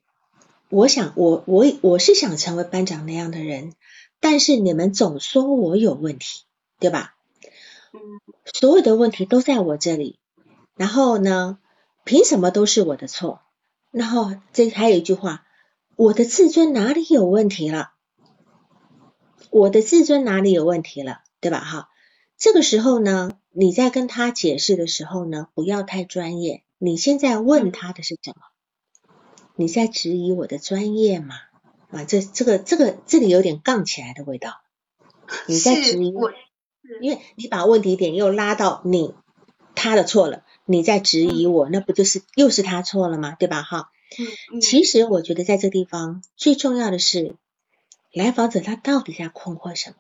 [0.70, 3.74] 我想我我我是想成为班长那样的人，
[4.20, 6.46] 但是你们总说我有问题，
[6.80, 7.16] 对吧？
[7.94, 8.00] 嗯
[8.54, 10.20] 所有的问题都在我这里，
[10.76, 11.58] 然后呢，
[12.04, 13.42] 凭什么都是我的错？
[13.92, 15.47] 然后这还有一句话，
[15.98, 17.90] 我的自尊哪里有问题了？
[19.50, 21.22] 我的自尊哪里有问题了？
[21.42, 21.60] 对吧？
[21.60, 21.90] 哈，
[22.38, 26.64] 这个时候呢，你在跟他解释的时候呢，不要太专业。
[26.78, 28.44] 你现在问他的是什么？
[29.56, 31.34] 你在质疑我的专业吗？
[31.90, 34.62] 啊，这这个这个这里有点杠起来的味道。
[35.48, 36.32] 你在质疑我。
[37.02, 39.16] 因为你把问题点又拉到你
[39.74, 43.32] 他的错了，你在质疑我，那不就是又是他错了吗？
[43.32, 43.64] 对吧？
[43.64, 43.90] 哈，
[44.54, 47.36] 嗯，其实我觉得在这地方最重要的是，
[48.12, 49.96] 来访者他到底在困惑什么？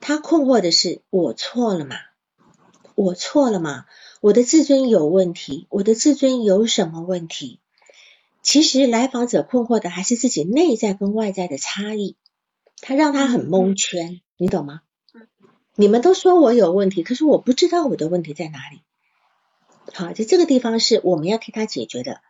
[0.00, 1.96] 他困惑的是我错了吗？
[2.94, 3.84] 我错了吗？
[4.20, 5.66] 我的自尊有问题？
[5.70, 7.60] 我的自尊有什么问题？
[8.42, 12.16] 其实来访者困惑的还是自己内在跟外在的差异，
[12.80, 14.82] 他让他很蒙圈，你懂吗？
[15.74, 18.80] 你们都说我有问题，可是我不知道我的问题在哪里。
[19.92, 22.20] 好，在这个地方是我们要替他解决的。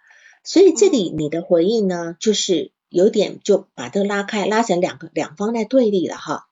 [0.47, 6.47] 所以这里你的回应呢，就是有点就把这个拉开，拉成两个两方在对立了哈。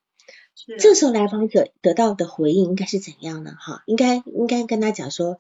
[0.79, 3.57] 这时候来访者得到的回应应该是怎样呢？
[3.59, 5.39] 哈，应该应该跟他讲说，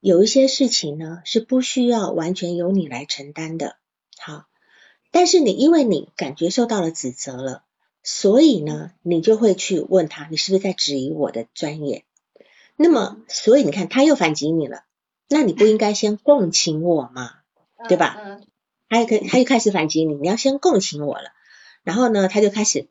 [0.00, 3.76] 有一些事情呢是不需要完全由你来承担的。
[4.18, 4.46] 好，
[5.12, 7.62] 但是你因为你感觉受到了指责了。
[8.08, 12.04] 所以呢，你就会去问他，你是不是在质疑我的专业？
[12.76, 14.84] 那么，所以你看，他又反击你了，
[15.28, 17.32] 那你不应该先共情我吗？
[17.88, 18.16] 对吧？
[18.24, 18.46] 嗯。
[18.88, 21.30] 他又开，他又开始反击你，你要先共情我了。
[21.82, 22.88] 然后呢，他就开始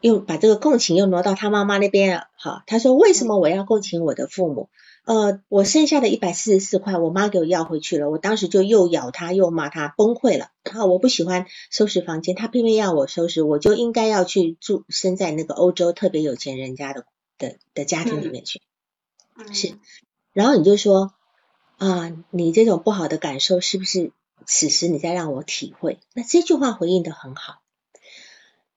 [0.00, 2.28] 又把这个共情又挪到他妈妈那边了。
[2.36, 4.70] 好，他说为什么我要共情我的父母？
[5.04, 8.08] 呃，我剩下的一百四十四块，我妈给我要回去了。
[8.08, 10.48] 我当时就又咬他，又骂他，崩溃了。
[10.62, 17.04] 啊，我不喜欢收拾房间，他偏偏要我收拾，我就应该要去住生在那个欧洲特别有钱人家的
[17.36, 18.62] 的的家庭里面去。
[19.52, 19.74] 是，
[20.32, 21.12] 然后你就说
[21.90, 24.12] 啊，你这种不好的感受是不是
[24.46, 25.98] 此时你在让我体会？
[26.14, 27.62] 那这句话回应的很好，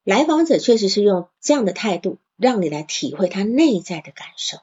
[0.04, 4.58] 来访者确实是用这样的态度让你来体会他内在的感受。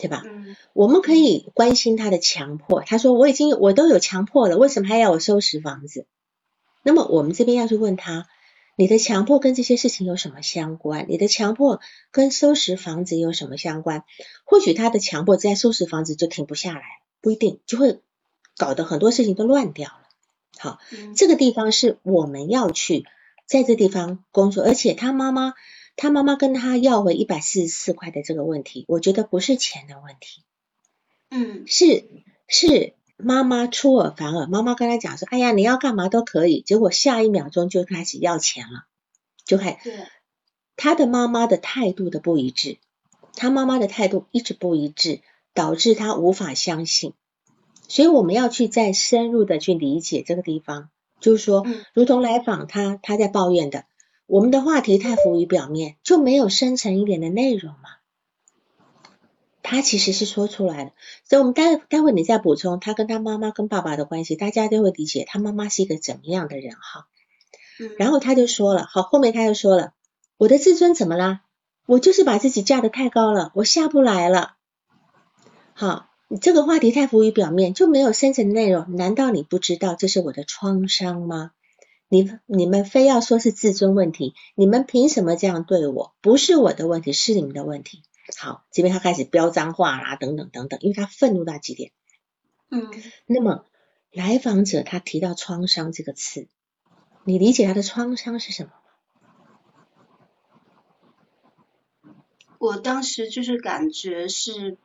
[0.00, 0.22] 对吧？
[0.24, 2.82] 嗯，我们可以关心他的强迫。
[2.82, 6.06] 他说我已经我都有强迫了，为什么还要我收拾房子？
[6.84, 8.28] 那么我们这边要去问他，
[8.76, 11.06] 你的强迫跟这些事情有什么相关？
[11.08, 11.80] 你的强迫
[12.12, 14.04] 跟收拾房子有什么相关？
[14.44, 16.84] 或许他的强迫在收拾房子就停不下来，
[17.20, 18.00] 不一定就会
[18.56, 20.02] 搞得很多事情都乱掉了。
[20.58, 20.78] 好，
[21.14, 23.06] 这个地方是我们要去
[23.46, 25.54] 在这地方工作，而且他妈妈。
[26.00, 30.44] 他妈妈跟他要回一百四十四块的这个问题，我觉得不是钱的问题，
[31.28, 32.04] 嗯，是
[32.46, 38.84] 是妈妈出尔反尔，妈妈跟他讲说，哎呀，你要干嘛都可以，结果下一秒钟就开始要钱了，
[39.44, 40.06] 就开始，
[40.76, 42.78] 他的妈妈的态度的不一致，
[43.34, 45.20] 他妈妈的态度一直不一致，
[45.54, 47.14] 导致他无法相信，
[47.88, 53.84] 所以我们要去再深入的去理解这个地方，就是说，如同来访他他在抱怨的。
[54.26, 57.88] 我们的话题太浮于表面，就没有深层一点的内容嘛？
[59.62, 60.92] 他其实是说出来的，
[61.24, 67.06] 所以我们待待会你再补充他跟他妈妈跟爸爸的关系，大家都会理解他妈妈是一个怎么样的人哈。
[67.96, 69.94] 然后他就说了，好，后面他又说了，
[70.36, 71.40] 我的自尊怎么啦？
[71.86, 74.57] 我就是把自己架得太高了，我下不来了。
[75.80, 81.52] 好，你这个话题太浮于表面，就没有深层内容，难道你不知道这是我的创伤吗？
[82.08, 86.16] 你你们非要说是自尊问题，你们凭什么这样对我？
[86.20, 88.02] 不是我的问题，是你们的问题。
[88.36, 91.92] 好，这边他开始飙脏话啦，等等等等，因为他愤怒到极点。
[92.70, 92.90] 嗯，
[93.26, 93.64] 那么
[94.10, 96.48] 来访者他提到创伤这个词，
[97.22, 98.72] 你理解他的创伤是什么？
[102.58, 104.76] 我当时就是感觉是。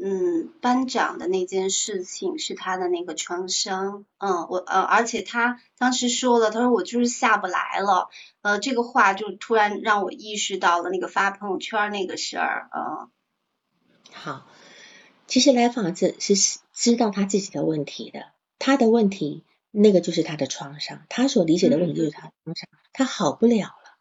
[0.00, 8.08] 嗯，班长的那件事情是他的那个创伤，嗯，我呃，而且他当时说了，他说我就是下不来了，
[8.42, 13.10] 呃，这个话就突然让我意识到了那个发朋友圈那个事儿，嗯。
[14.12, 14.46] 好，
[15.26, 16.34] 其实来访者是
[16.72, 18.26] 知道他自己的问题的，
[18.58, 23.96] 他的问题那个就是他的创伤，他所理解的问题就是他的创伤，他好不了了，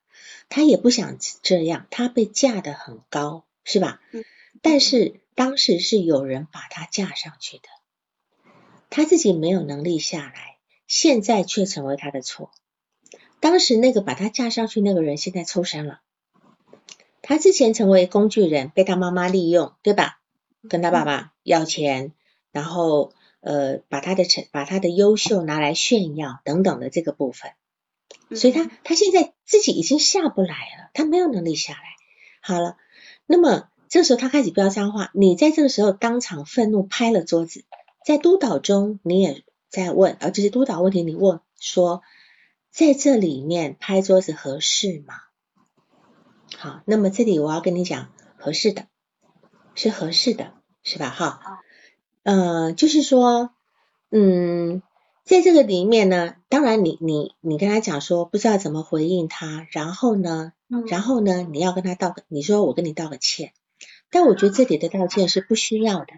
[0.47, 3.99] 他也不想这样，他被架得很高，是吧？
[4.11, 4.23] 嗯。
[4.61, 5.21] 但是。
[5.37, 7.69] 当时是有人把他架上去的，
[8.89, 12.49] 他自己没有能力下来，现在却成为他的错。
[13.39, 15.99] 当时那个把他架上去那个人现在抽身了，
[17.21, 20.19] 他之前成为工具人，被他妈妈利用，对吧？
[20.67, 22.13] 跟他爸爸要钱，
[22.51, 27.51] 然后呃把他的成把他的优秀拿来炫耀等等的这个部分，
[28.35, 31.83] 所以他他现在自己已经下不来了，他没有能力下来。
[32.41, 32.75] 好了，
[33.27, 33.69] 那么。
[33.89, 37.63] 这时候他开始飙脏话，你在这个时候当场愤怒拍了桌子，
[38.05, 42.01] 在督导中你也在问，而这是督导问题，你问说
[42.69, 45.15] 在这里面拍桌子合适吗？
[46.57, 48.87] 好，那么这里我要跟你讲，合适的，
[49.75, 51.09] 是合适的，是吧？
[51.09, 51.61] 哈，
[52.23, 53.51] 呃，就是说，
[54.11, 54.81] 嗯，
[55.23, 60.53] 在这个里面呢，当然你你你跟他讲说不知道怎么回应他，然后呢，
[60.87, 63.53] 然后呢，你要跟他道个，你说我跟你道个歉。
[64.11, 66.13] 但我觉得这里的道歉是不需要的，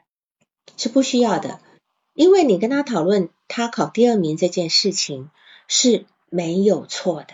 [0.77, 1.59] 是不需要的，
[2.13, 5.29] 因为你跟他讨论他考第二名这件事情
[5.67, 7.33] 是没有错的。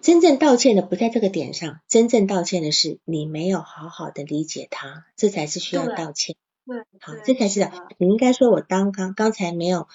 [0.00, 6.34] 真正道歉的不在这个点上，真正道歉的是你没有好好的理解他，这才是需要道歉。
[6.66, 9.86] 对，好，这才是你应该说，我刚刚刚才没有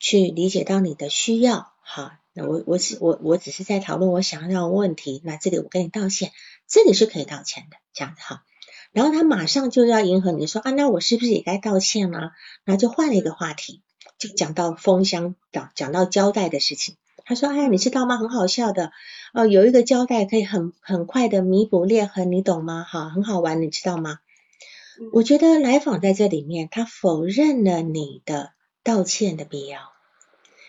[0.00, 1.72] 去理解到你的需要。
[1.82, 6.32] 好，那我我只我我只是在讨论我想要的问题，那这里我跟你道歉，
[6.66, 8.42] 这里是可以道歉的，这样子哈。
[8.94, 12.30] 然后他马上就要迎合你说啊，那我是不是也该道歉呢？
[12.62, 13.82] 然后就换了一个话题，
[14.18, 16.96] 就讲到封箱，讲讲到胶带的事情。
[17.24, 18.16] 他说，哎呀，你知道吗？
[18.18, 18.92] 很好笑的，
[19.32, 22.86] 哦，有一个胶带可以很很快的弥补裂痕，你懂吗？
[22.88, 24.20] 哈，很好玩，你知道吗？
[25.12, 28.52] 我觉得来访在这里面，他否认了你的
[28.84, 29.80] 道歉的必要，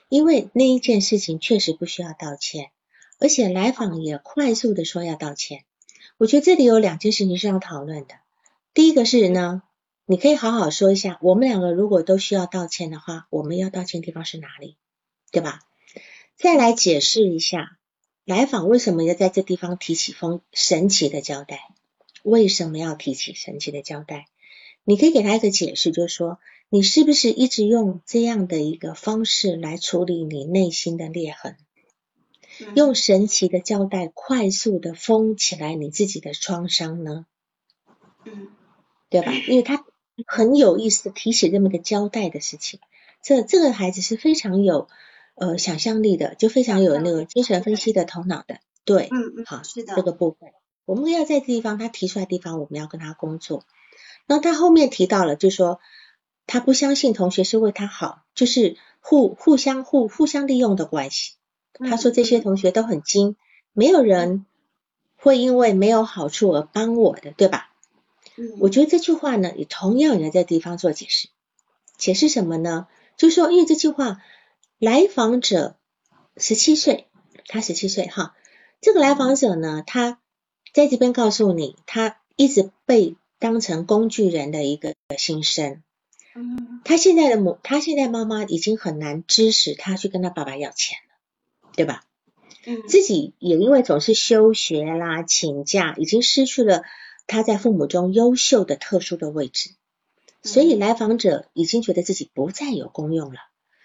[0.09, 2.71] 因为那一件事情确实不需要道歉，
[3.19, 5.63] 而且来访也快速的说要道歉。
[6.17, 8.15] 我觉得这里有两件事情是要讨论的。
[8.73, 9.63] 第一个是呢，
[10.05, 14.77] 你可以好好说一下，我们两个如果都需要道歉的话，我们要道歉的地方是哪里，
[15.31, 15.59] 对吧？
[16.37, 17.77] 再来解释一下，
[18.23, 21.59] 来访为什么要在这地方提起封神奇的交代？
[22.23, 24.27] 为什么要提起神奇的交代？
[24.85, 26.39] 你可以给他一个解释，就是说，
[26.69, 31.57] 你是不是一直用这样的一个方式来处理你内心的裂痕？
[32.75, 37.25] 用神奇的胶带快速的封起来你自己的创伤呢？
[38.23, 38.47] 嗯，
[39.09, 39.31] 对吧？
[39.47, 39.85] 因为他
[40.25, 42.79] 很有意思的提起这么个胶带的事情，
[43.21, 44.87] 这这个孩子是非常有
[45.35, 50.51] 呃想象力的，就非常有那个精神分析的头脑的，对，嗯嗯，好，是的，这个部分
[50.85, 53.63] 我们要在这地方他提出来地方，我们要跟他工作。
[54.27, 55.79] 那他后面提到了，就说
[56.47, 61.33] 他不相信同学是为他好，就是互互相互互相利用的关系。
[61.79, 63.35] 他说这些同学都很精，
[63.73, 64.45] 没有人
[65.17, 67.71] 会因为没有好处而帮我的，对吧？
[68.59, 71.29] 我觉得这句话呢，也同样也在地方做解释。
[71.97, 72.87] 解释什么呢？
[73.17, 74.21] 就说因为这句话，
[74.77, 75.77] 来访者
[76.35, 77.07] 十七岁，
[77.47, 78.35] 他十七岁哈，
[78.81, 80.19] 这个来访者呢，他
[80.73, 85.81] 在这边告诉你，他一直被当成工具人的一个心声。
[86.35, 90.97] 嗯，他现在的母，他现在妈妈已经很难支持他去跟他爸爸要钱。
[91.75, 92.03] 对吧？
[92.65, 96.81] 嗯，自己也因为总是休学啦、请假，已经失去了
[97.27, 99.69] 他在父母中优秀的特殊的位置，
[100.41, 103.39] 所以来访者已经觉得自己不再有功用了，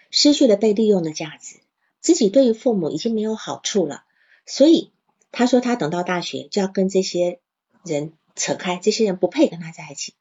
[0.09, 1.59] 失去了被利用的价值，
[1.99, 4.03] 自己对于父母已经没有好处了，
[4.47, 4.91] 所以
[5.31, 7.39] 他说他等到大学就要跟这些
[7.85, 10.13] 人扯开，这些人不配跟他在一起。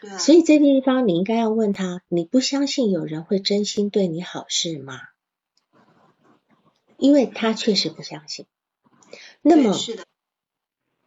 [0.00, 5.00] 对，所以这个地方你应该要问他：你不相信有人会真心对你好是吗？
[7.04, 8.46] 因为他确实不相信，
[9.42, 10.06] 那么是的，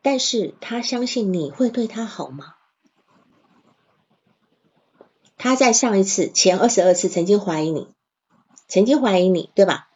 [0.03, 2.53] 但是他相信你会对他好吗？
[5.37, 7.87] 他在上一次前二十二次曾经怀疑你，
[8.67, 9.89] 曾经怀疑你，对吧？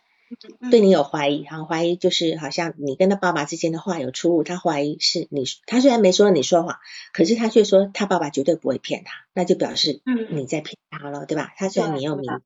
[0.72, 6.80] 对你有怀疑，哈，怀疑就是好像你跟他爸爸之间的话有出入，他怀疑是你，他虽然没说你说谎，
[7.14, 11.54] 可是他却说他爸爸绝对不会骗他，那就表示你在骗他了，对吧？
[11.58, 12.42] 他虽然没有明。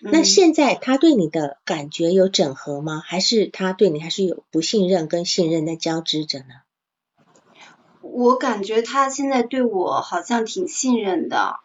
[0.00, 3.02] 那现在他对你的感觉有整合吗？
[3.04, 6.46] 还是他对你还是有不信任跟信任在交织着呢？
[8.00, 11.60] 我感觉他现在对我好像挺信任的。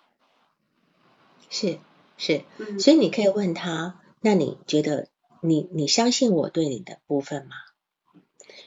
[1.49, 1.79] 是
[2.17, 2.43] 是，
[2.79, 5.07] 所以你可以问他，那你觉得
[5.41, 7.55] 你你相信我对你的部分吗？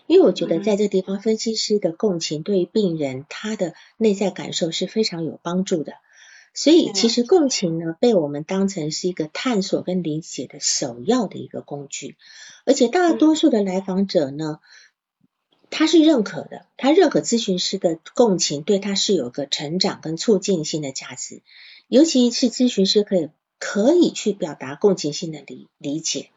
[0.07, 5.95] 因为我觉得在这个地方，分析师的共情对于病人他的内在感受是非常有帮助的。
[6.57, 12.17] 所以，其实共情呢，被我们当成是一个探索跟理解的首要的一个工具。
[12.65, 14.61] 而且，大多数的来访者呢，
[15.69, 21.43] 他是认可的，他认可咨询师的共情，对他是有个成长跟促进性的价值。
[21.89, 23.29] 尤其是咨询师可以
[23.59, 26.31] 可以去表达共情性的理理解。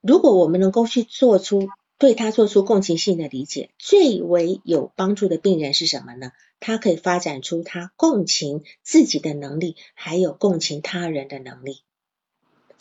[0.00, 6.30] 如果我们能够去做出对他做出共情性的理解，最为有帮助的病人是什么呢？
[6.60, 11.82] 他可以发展出他共情自己的能力，还有共情他人的能力，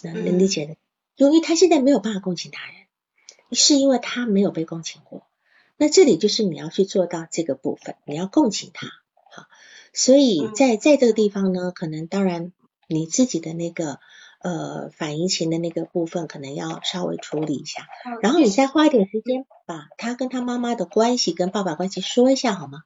[0.03, 0.75] 能能理解的。
[1.15, 2.75] 由于他现在没有办法共情他人，
[3.51, 5.25] 是因为他没有被共情过。
[5.77, 8.87] 那这里就是你要去做到这个部分，你要共情他。
[9.31, 9.47] 好，
[9.93, 12.51] 所以在在这个地方呢，可能当然
[12.87, 13.99] 你自己的那个
[14.41, 17.87] 呃反移情的那个部分，可能要稍微处理一下。
[18.21, 22.83] 然后你再花一点时间，把他跟他妈妈的关系跟爸爸关系说一下，好吗？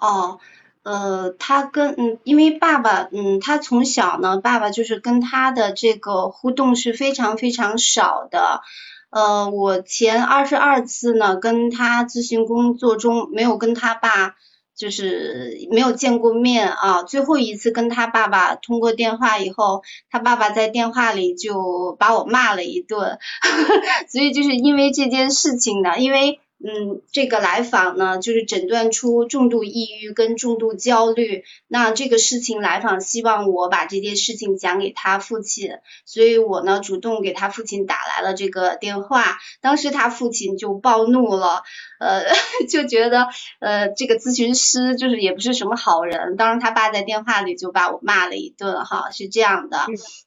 [0.00, 0.38] 哦，
[0.82, 8.62] 呃，他跟嗯，因为爸爸，嗯，他从小呢，爸爸就是跟他的这个互动是非常非常少的。
[9.10, 14.36] 呃，我前二十二次呢，跟他咨询工作中没有跟他爸，
[14.74, 17.02] 就是没有见过面啊。
[17.02, 23.18] 最后一次跟他爸爸通过电话以后，他爸爸在电话里就把我骂了一顿，
[24.08, 26.40] 所以就是因为这件事情呢，因为。
[26.62, 31.42] 嗯，这个来访呢，就是诊断出重度抑郁跟重度焦虑。
[31.68, 35.70] 那这个事情来访希望我把这件事情讲给他父亲，
[36.04, 39.38] 所以我呢主动给他父亲打来了这个电话。
[39.62, 41.62] 当时他父亲就暴怒了，
[41.98, 42.24] 呃，
[42.68, 43.28] 就觉得
[43.60, 46.36] 呃这个咨询师就是也不是什么好人。
[46.36, 49.78] 当时他爸在电话里就把我骂了一顿，哈，是这样的。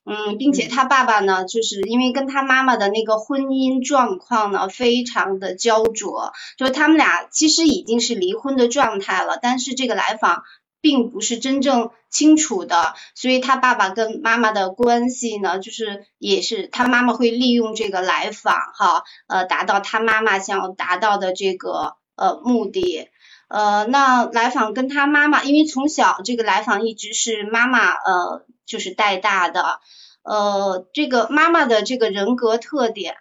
[0.03, 6.22] 嗯，并且他爸爸呢，就是因为跟他妈妈的那个婚姻状况呢，非常的焦灼。
[6.57, 10.43] 就是他们俩其实已经是离婚的状态了，但是这个来访
[10.81, 23.09] 并不是真正清楚的，所以他爸爸跟妈妈的关系呢，就是也是他妈妈会利用这个来访哈，呃，达到他妈妈想要达到的这个呃目的，
[23.47, 29.79] 呃，那来访跟他妈妈，因为从小这个来访一直是妈妈呃就是带大的，
[30.23, 33.15] 呃，这个妈妈的这个人格特点。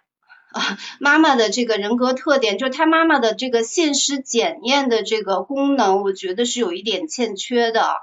[0.53, 7.95] 啊， 妈妈的这个人格特点，就是他妈妈的这个现实检验的这个功能，我觉得是有一点欠缺的，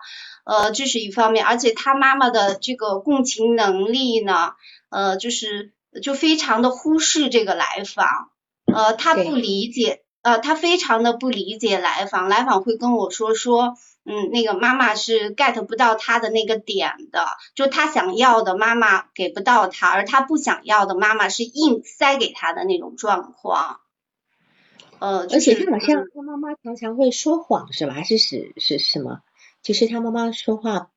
[0.44, 4.53] 呃，这是一方面，而且他妈妈的这个共情能力呢，
[4.90, 5.72] 呃，就是
[6.03, 8.07] 就非常的忽视这个来访，
[8.66, 13.76] 呃，他不理解，呃，他非常的不理解来访，来访会跟我说说。
[14.05, 17.24] 嗯，那个妈妈是 get 不到他的那个点的，
[17.55, 23.80] 就他想要的妈妈给不到他，而他不想要的妈妈是硬塞给他的那种状况。
[24.98, 27.92] 呃，而且他好像他妈妈常常会说谎，是吧？
[27.92, 29.20] 还是是是什么？
[29.62, 30.90] 就是他妈妈说话。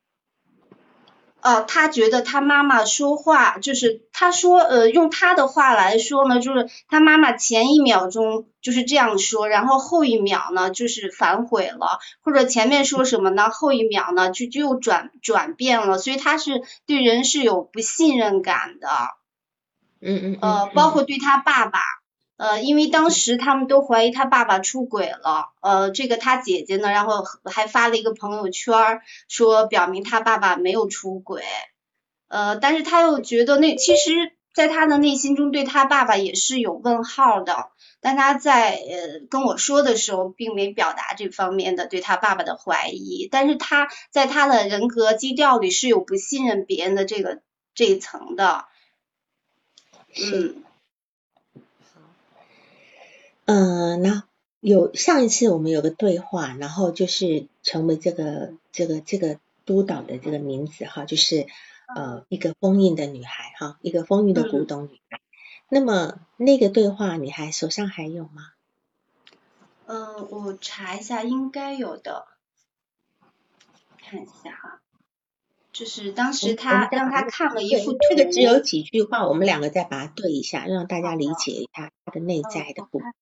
[1.43, 18.87] 呃，他觉得他妈妈说话，就是他说，呃，用他的话来说呢，就是他妈妈前一秒钟就是这样说，然后后一秒呢就是反悔了，或者前面说什么呢，后一秒呢就就又转转变了，所以他是对人是有不信任感的。
[20.01, 20.37] 嗯嗯。
[20.41, 21.79] 呃，包括对他爸爸。
[22.35, 31.43] 呃，因为当时他们都怀疑他爸爸出轨了，呃，这个他姐姐呢，然后还发了一个朋友圈，说表明他爸爸没有出轨，
[32.27, 37.69] 呃，但是他又觉得那其实，在他的内心中对他爸爸也是有问号的，
[38.01, 47.41] 但他在呃跟我说的时候，并没表达这方面的对他爸爸的怀疑，但是他在他的人格基调里是有不信任别人的这个
[47.75, 48.65] 这一层的，
[50.19, 50.63] 嗯。
[53.45, 54.23] 嗯，那
[54.61, 61.47] 有上一次我们有个对话，然后就是成为这个这个这个督导的这个名字哈，就是
[61.95, 65.19] 呃一个封印的女孩哈，一个封印的古董女孩。
[65.67, 68.51] 那么那个对话你还手上还有吗？
[69.87, 72.25] 嗯，我查一下，应该有的，
[73.97, 74.79] 看一下哈。
[75.73, 83.13] 就是当时他让他看了一幅图，这个只有几句话，我们两个再把它对一下，让大家理解一下他的内在的部分。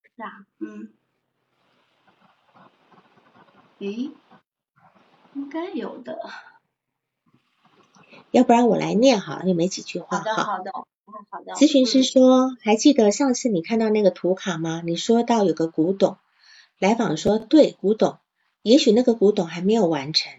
[0.59, 0.89] 嗯，
[3.79, 4.11] 诶，
[5.33, 6.19] 应该有的。
[8.31, 10.19] 要不然我来念哈，又没几句话。
[10.19, 10.71] 好的，好的，
[11.29, 11.53] 好的。
[11.53, 14.81] 咨询师说，还记得上次你看到那个图卡吗？
[14.85, 16.17] 你说到有个古董，
[16.77, 18.19] 来访说对，古董，
[18.61, 20.31] 也许那个古董还没有完成。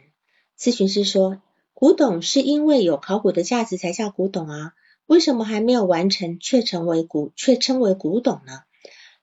[0.59, 1.41] 咨询师说，
[1.74, 4.74] 古董是因为有考古的价值才叫古董啊，
[5.07, 8.62] 为什么还没有完成却成为古却称为古董呢？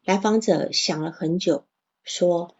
[0.09, 1.65] 来访者想了很久，
[2.03, 2.55] 说：“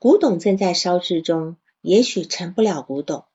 [0.00, 3.26] 古董正在烧制中，也许成不了古董。”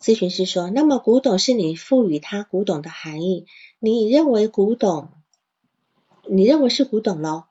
[0.00, 3.44] 咨询师说：“那么古董是你赋予它古董的含义，
[3.78, 5.10] 你认为古董，
[6.26, 7.44] 你认为是古董喽？”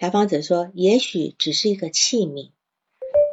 [0.00, 2.50] 来访者说：“也许只是一个器皿。”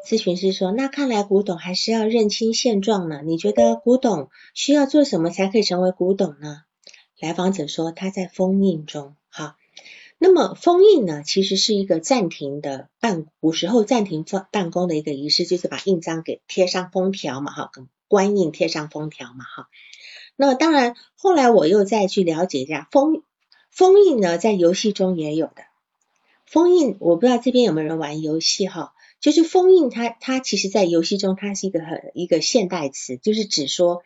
[0.08, 3.24] 咨询师说：“那看来古董还是要认清现状呢。
[3.26, 6.62] 你觉得古董需要做什么才可以成为古董呢？”
[7.20, 9.56] 来访者说：“他在封印中。”好。
[10.20, 19.68] 那么封印呢，其实是一个暂停的办，古时候暂停办办公的一个仪式，就是把印章给贴上封条嘛，哈，跟官印贴上封条嘛，哈。
[20.36, 23.22] 那当然，后来我又再去了解一下封
[23.70, 25.62] 封印呢，在游戏中也有的
[26.48, 34.02] 封印，我不知道这边有没有人玩游戏哈，就是封印它它其实在游戏中它是一个很一个现代词，就是指说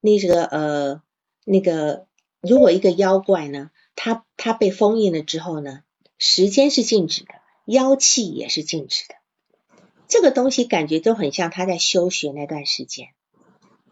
[0.00, 1.02] 那个呃
[1.44, 2.06] 那个
[2.40, 3.72] 如果一个妖怪呢。
[4.00, 5.82] 他他被封印了之后呢，
[6.18, 7.34] 时间是静止的，
[7.66, 9.16] 妖气也是静止的。
[10.06, 13.08] 这个东西感觉都很像他在修学那段时间，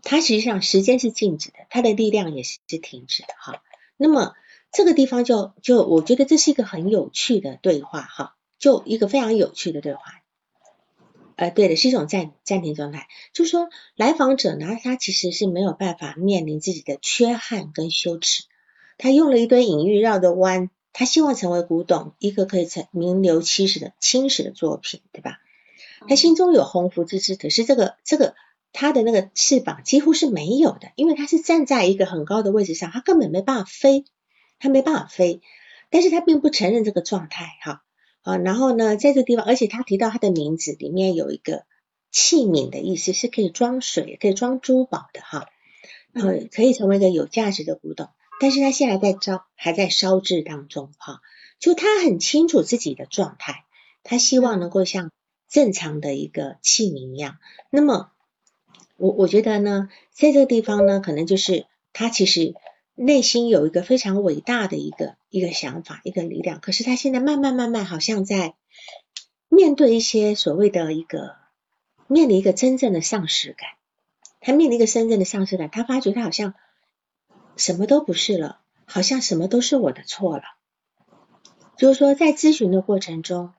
[0.04, 3.60] 他实际上时间是静止的，他的力量也是是停止的哈。
[3.96, 4.34] 那么
[4.70, 10.02] 这个地方就就我觉得这是一个很有趣的对话哈，就一个非常有趣的对话。
[11.34, 18.44] 呃，对的，是一种暂暂停状态，就说来访者呢，他其实是没有办法面临自己的缺憾跟羞耻。
[18.98, 25.38] 他用了一堆隐喻绕的弯，他希望成为古董，一个可以成名留青史的青史的作品，对吧？
[26.08, 28.34] 他心中有鸿鹄之志，可是这个这个
[28.72, 34.04] 他的那个翅膀几乎是没有的，因为他是站在一个很高的位置上，他根本没办法飞，
[34.58, 35.40] 他没办法飞。
[35.88, 37.82] 但是他并不承认这个状态，哈
[38.22, 41.62] 啊，然后呢，在这个地方，而且他提到他的名字里面有一个
[42.10, 45.46] 器皿的意思，是可以装水、可以装珠宝的，哈，
[46.12, 48.08] 呃，可以成为一个有价值的古董。
[48.38, 51.20] 但是他现在在烧，还在烧制当中，哈，
[51.58, 53.64] 就他很清楚自己的状态，
[54.02, 55.10] 他希望能够像
[55.48, 57.38] 正常的一个器皿一样。
[57.70, 58.10] 那么，
[58.98, 61.64] 我我觉得呢，在这个地方呢，可能就是
[61.94, 62.54] 他其实
[62.94, 66.60] 内心有一个非常伟大的一个一个想法，一个力量。
[66.60, 68.54] 可是他现在慢慢慢慢，好像在
[69.48, 71.36] 面对一些所谓的一个
[72.06, 73.70] 面临一个真正的丧失感，
[74.40, 76.52] 他面临一个真正的丧失感，他发觉他好像。
[77.56, 80.42] 什么都不是了，好像什么都是我的错了。
[81.76, 83.52] 就是说在咨询的过程中，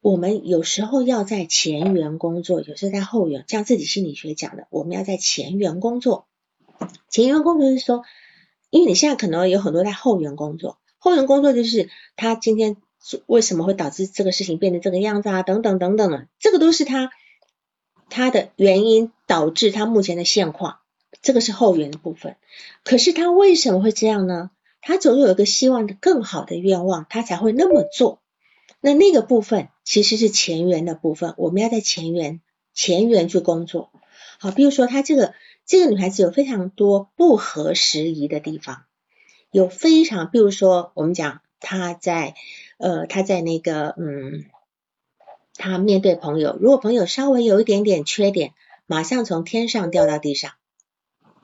[0.00, 6.26] 我们有时候要在前缘工作，有时候在后缘，像自己心理学讲的，我们要在前缘工作。
[7.08, 8.04] 前缘工作是说，
[8.70, 12.76] 因为你现在可能有很多在后缘工作，后缘工作就是他今天
[13.26, 17.10] 为什么会导致这个事情变成这个样子啊，等等等等的，这个都是他
[18.08, 20.78] 他的原因导致他目前的现况，
[21.28, 22.36] 这个是后缘的部分。
[22.84, 24.50] 可是他为什么会这样呢？
[24.80, 28.22] 他总有一个希望的更好的愿望，他才会那么做。
[28.80, 32.40] 那那个部分其实是前缘的部分，我们要在前缘
[32.72, 33.90] 前缘去工作。
[34.38, 35.34] 好，比如说他这个
[35.66, 38.84] 这个女孩子有非常多不合时宜的地方，
[39.50, 42.34] 有非常，比如说我们讲她在
[42.78, 44.46] 呃她在那个嗯，
[45.56, 48.54] 她面对朋友，如果朋友稍微有一点点缺点，
[48.86, 50.52] 马上从天上掉到地上，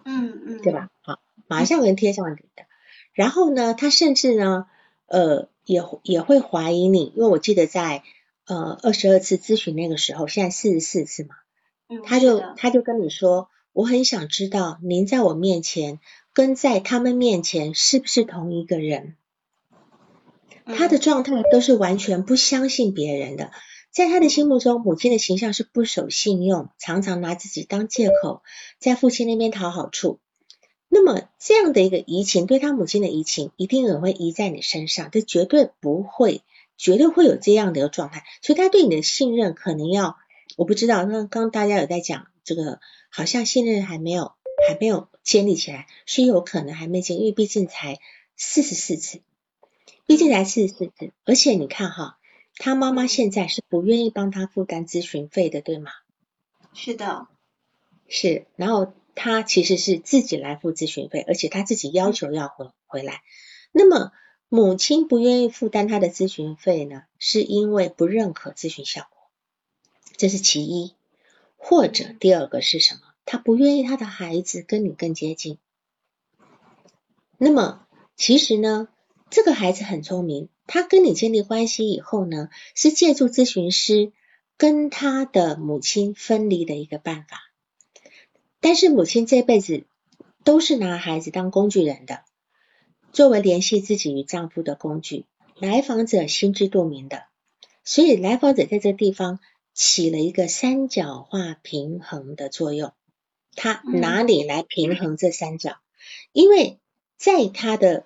[0.04, 0.90] 嗯嗯，对吧？
[1.02, 2.64] 好，马上跟贴上你的。
[3.12, 4.66] 然后呢，他甚至呢，
[5.06, 8.02] 呃，也也会怀疑你，因为我记得在
[8.46, 11.34] 呃二十二次咨询那个时候，现在四十四次嘛，
[12.04, 16.00] 他就他就跟你说，我很想知道您在我面前
[16.32, 19.16] 跟在他们面前是不是同一个人，
[20.64, 23.52] 他的状态都是完全不相信别人的，
[23.94, 28.42] 在他的心目中，母亲的形象是不守信用，常常拿自己当借口，
[28.80, 30.18] 在父亲那边讨好处。
[30.88, 36.42] 那么这样的一个移情，对他母亲的移情，一定也会移在你身上，这绝对不会，
[36.76, 38.24] 绝对会有这样的一个状态。
[38.42, 40.16] 所以他对你的信任可能要，
[40.56, 41.04] 我不知道。
[41.04, 42.80] 那刚大家有在讲这个，
[43.10, 44.32] 好像信任还没有，
[44.68, 48.00] 还没有建立起来，是有可能还没建，因为毕竟才
[48.36, 49.20] 四十四次，
[50.04, 51.12] 毕竟才四十四次。
[51.24, 52.18] 而且你看哈，
[52.56, 55.90] 他妈妈现在是不愿意帮他负担咨询费的，对吗？
[56.72, 57.28] 是的，
[58.08, 58.92] 是，然后。
[59.16, 63.22] 他其实是自己来付咨询费，而且他自己要求要回回来。
[63.70, 64.10] 那么
[64.48, 69.30] 母亲不愿意负担他的咨询费呢，是因为不认可咨询效果，
[70.16, 70.96] 这是其一。
[71.56, 73.02] 或者第二个是什么？
[73.24, 75.58] 他不愿意他的孩子跟你更接近。
[77.38, 77.86] 那么
[78.16, 78.88] 其实呢，
[79.30, 84.12] 这个孩子很聪明，他跟你建立关系以后呢，是借助咨询师
[84.56, 87.40] 跟他的母亲分离的一个办法。
[88.60, 89.84] 但是母亲这辈子
[90.42, 92.22] 都是拿孩子当工具人的，
[93.12, 95.26] 作为联系自己与丈夫的工具。
[95.56, 97.26] 来访者心知肚明的，
[97.84, 99.38] 所以来访者在这地方
[99.72, 102.92] 起了一个三角化平衡的作用。
[103.54, 105.76] 他哪里来平衡这三角？
[106.32, 106.80] 因为
[107.16, 108.04] 在他的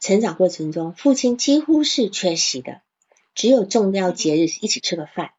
[0.00, 2.82] 成长过程中，父亲几乎是缺席的，
[3.34, 5.32] 只有重要节日一起吃个饭，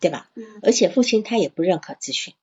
[0.00, 0.30] 对吧？
[0.62, 2.34] 而且父亲他也不认可咨询。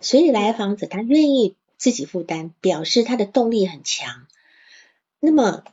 [0.00, 4.26] 所以来访者他愿意自己负担，表示他的动力很强。
[5.18, 5.64] 那么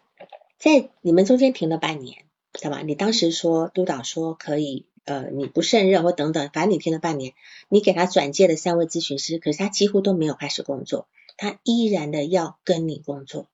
[0.58, 2.82] 在你们中间停了半年，对吧？
[2.82, 7.34] 你当时说督导说可以，呃，你不胜任或等等，反正你停了半年，
[7.70, 13.46] 你给他转介了三位咨询师，可是他几乎都没有开始工作，他依然的要跟你工作。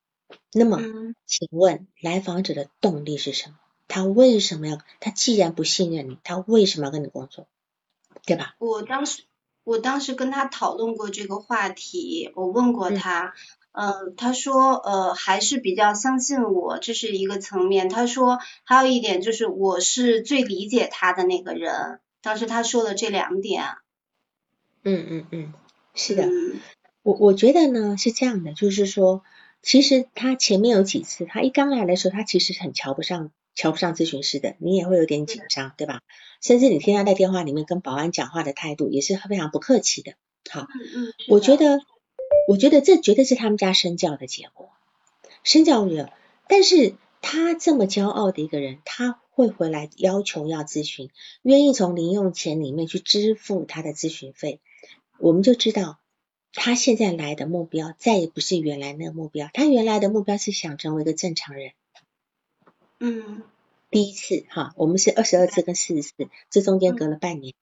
[0.52, 0.78] 那么，
[1.26, 3.56] 请问来访者的动力是什么？
[3.88, 4.78] 他为什么要？
[5.00, 7.46] 他既然不信任你，他为什么要跟你工作？
[8.24, 8.54] 对吧？
[8.58, 9.22] 我当时。
[9.64, 13.32] 我当时跟他讨论过这个话题，我问过他，
[13.70, 17.88] 嗯，他说，呃，还是比较相信我，这是一个层面。
[17.88, 22.00] 他说还有一点就是我是最理解他的那个人。
[22.22, 23.62] 当时他说了这两点。
[24.82, 25.52] 嗯嗯嗯，
[25.94, 26.28] 是的，
[27.04, 29.22] 我我觉得呢是这样的，就是说，
[29.62, 33.30] 其实他前面有几次，他一刚来的时候，他其实很瞧不上。
[33.54, 36.00] 瞧不上咨询师的，你也会有点紧张，对吧？
[36.40, 40.14] 甚至你听他在电话里面跟保安讲话的态度也是非常不客气的。
[40.48, 41.82] 好，嗯嗯，我觉得，
[42.48, 44.70] 我觉得这绝对是他们家身教的结果，
[45.44, 46.14] 身教了。
[46.48, 51.10] 但是他这么骄傲的一个人，他会回来要求要咨询，
[51.42, 54.60] 愿意从零用钱里面去支付他的咨询费，
[55.18, 55.98] 我们就知道
[56.52, 61.72] 他现在来的目标再也不是原来那个目标，他原来的目标是想成为一个正常人。
[63.00, 63.42] 嗯，
[63.90, 66.14] 第一次哈，我们是二十二次跟四十四，
[66.50, 67.54] 这中间隔了半年。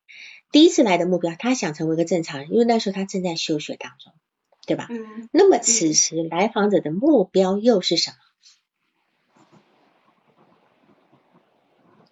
[0.53, 4.13] 第一次来的目标，他想成为一个正常人，因为那时候他正在休学当中，
[4.67, 4.89] 对吧？
[4.91, 5.29] 嗯。
[5.33, 8.17] 那么此时来访者的目标又是什么？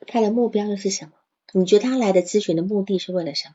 [0.06, 1.12] 他的目标又是什么？
[1.52, 3.54] 你觉得他来的咨询的目的是为了什么？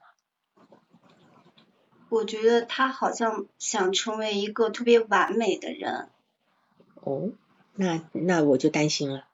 [2.14, 6.10] 我觉得他好像想成为一个特别完美的人。
[6.96, 7.32] 哦，
[7.74, 9.28] 那那我就担心了。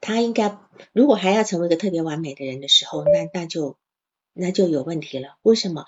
[0.00, 0.58] 他应该，
[0.92, 3.76] 如果还要成为一个特别完美的人的时候，那那就
[4.32, 5.36] 那就有问题了。
[5.42, 5.84] 为什么？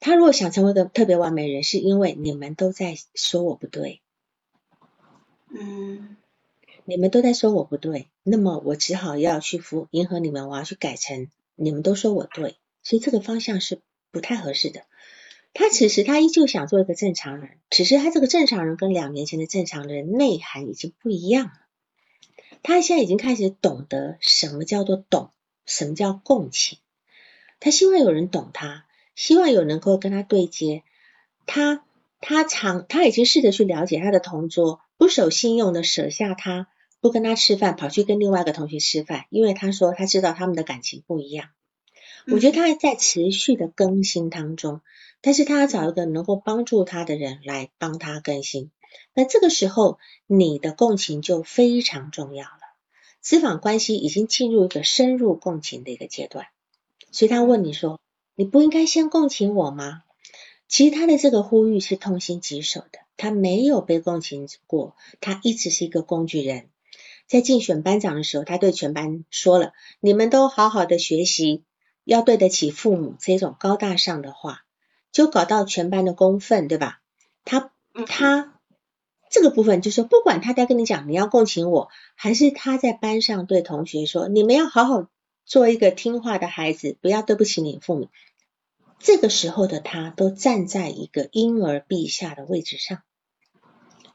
[0.00, 4.00] 他如果想成为一个特别完美人，是因为你们都在说我不对。
[5.50, 6.16] 嗯。
[6.86, 14.82] 你们都在说我不对，那么我只好要去服迎合你们，我要去改成你们都说我对，所以这个方向是不太合适的。
[15.54, 21.52] 他此时他依旧想做一个正常人，只是他这个正常人跟两年前的正常人内涵已经不一样了。
[22.62, 25.30] 他现在已经开始懂得什么叫做懂，
[25.64, 26.78] 什么叫共情。
[27.60, 28.84] 他希望有人懂他，
[29.14, 30.82] 希望有人能够跟他对接。
[31.46, 31.84] 他
[32.20, 36.66] 他常他已经试着去了解他的同桌，不守信用的舍下他，
[37.00, 41.50] 不跟他吃饭，跑去跟另外一个同学吃饭，因为他说他知道他们的感情不一样。
[42.26, 44.80] 我觉得他还在持续的更新当中。
[45.24, 48.70] 但是他要找一个能够帮助他的人来帮他更新，
[49.14, 52.58] 那这个时候你的共情就非常重要了。
[53.24, 56.48] 咨访关系已经进入一个深入共情的一个阶段，
[57.10, 58.02] 所以他问你说
[58.36, 60.02] ：“你不应该先共情我吗？”
[60.68, 66.68] 其实他的这个呼吁是痛心疾首的，他没有被共情过，他一直是一个工具人。
[67.26, 71.64] 在竞选班长的时候，他对全班说了：“你们都好好的学习，
[72.04, 74.63] 要对得起父母。”这种高大上的话。
[75.14, 77.00] 就搞到全班的公愤，对吧？
[77.44, 77.70] 他
[78.06, 78.60] 他
[79.30, 85.08] 这个部分就是说，不管他在跟你讲你要共情我，还是他在班上对同学说你们要好好
[85.46, 88.08] 做一个听话的孩子，不要对不起你父母。
[88.98, 93.02] 这个时候的他都站在一个婴儿陛下的位置上，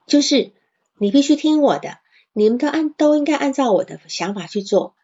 [0.06, 0.52] 就是
[0.98, 2.00] 你必须听我的，
[2.34, 4.96] 你们都按都应该按照我的想法去做。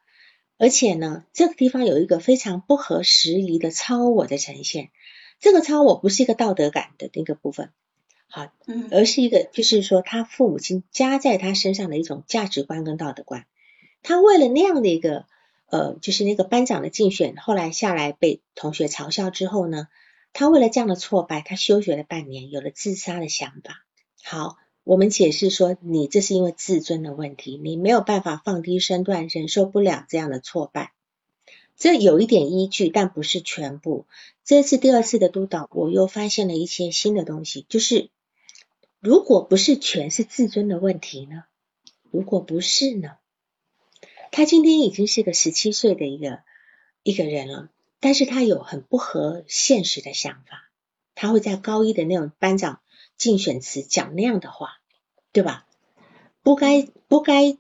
[0.57, 4.89] 而且呢，这个地方有一个非常不合时宜的超我的呈现。
[5.45, 7.69] 这个超我不是一个道德感的那个部分，
[8.25, 13.45] 好，嗯，而是一个就是说他父母亲加在他身上的一种价值观跟道德观。
[14.01, 15.27] 他为了那样的一个
[15.67, 19.87] 呃，就是那个班长的竞选，后来下来被同学嘲笑之后呢，
[20.33, 23.85] 他为了这样的挫败，他休学了半年，有了自杀的想法。
[24.23, 30.93] 好，我们解释说，你这是因为自尊的问题，你没有办法放低身段，忍受不了这样的挫败。
[31.77, 34.07] 这有一点依据，但不是全部。
[34.45, 38.11] 这次第二次的督导，我又发现了一些新的东西，就是
[38.99, 41.45] 如果不是全是自尊的问题呢？
[42.11, 43.13] 如果不是呢？
[44.31, 46.43] 他今天已经是个十七岁的一个
[47.01, 47.69] 一个人了，
[47.99, 50.69] 但是他有很不合现实的想法，
[51.15, 52.81] 他会在高一的那种班长
[53.17, 54.73] 竞选词讲那样的话，
[55.31, 55.65] 对吧？
[56.43, 57.57] 不该不该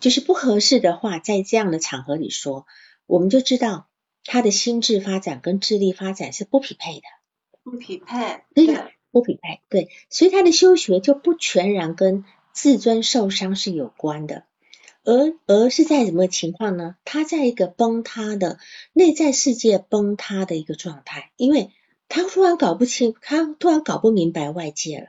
[0.00, 2.66] 就是不合适的话，在这样的场合里说。
[3.06, 3.86] 我们就知道
[4.24, 7.06] 他的心智发展跟智力发展是不匹配的，
[7.62, 8.66] 不匹配，对，
[9.10, 14.44] 不匹配，对，所以他的休学就不全然跟自尊受伤是有关的，
[15.04, 16.96] 而而是在什么情况呢？
[17.04, 18.58] 他在一个崩塌的
[18.92, 21.70] 内在世界崩塌的一个状态，因为
[22.08, 25.06] 他突然搞不清，他突然搞不明白外界了，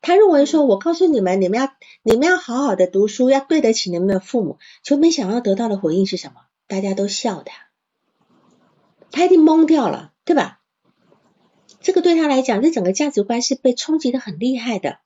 [0.00, 1.72] 他认为说，我告诉你们，你们要
[2.02, 6.42] 你们要好好的读书，要对得起你们的父母，就没想到得到的回应是什么？
[6.66, 7.69] 大家都笑他，
[9.10, 10.60] 他一定懵掉了，对吧？
[11.80, 14.98] 这个对他来讲，这整个价值观是被冲击的很厉害的，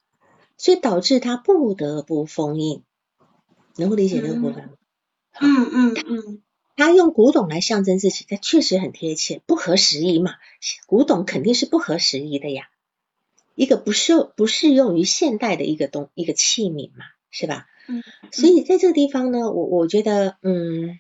[0.57, 2.83] 所以导致他不得不封印。
[3.77, 4.71] 能够理解这个部分吗？
[5.41, 6.43] 嗯嗯嗯。
[6.77, 10.35] 他用古董来象征自己，他确实很贴切，不合时宜嘛。
[10.87, 12.65] 古董肯定是不合时宜的呀，
[13.55, 17.67] 一个不适不适用于现代的一个东一个器皿嘛，是吧？
[17.89, 18.03] 嗯。
[18.33, 20.99] 所以在这个地方呢，我我觉得，嗯。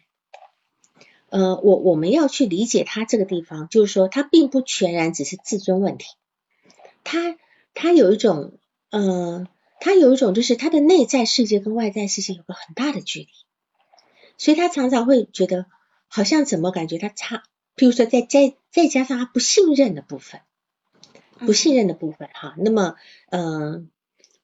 [1.34, 6.06] 呃，我我们要去理解他这个地方，就是说他并不全然只是自尊问题，
[7.02, 7.36] 他
[7.74, 8.52] 他有一种，
[8.90, 9.48] 呃，
[9.80, 13.26] 他有一种就是他的内在世界跟外在世界有个很大的距离，
[14.38, 15.66] 所以他常常会觉得
[16.06, 17.42] 好像怎么感觉他差，
[17.74, 20.40] 譬如说再再再加上他不信任的部分，
[21.40, 22.94] 不信任的部分哈，那么，
[23.30, 23.90] 嗯，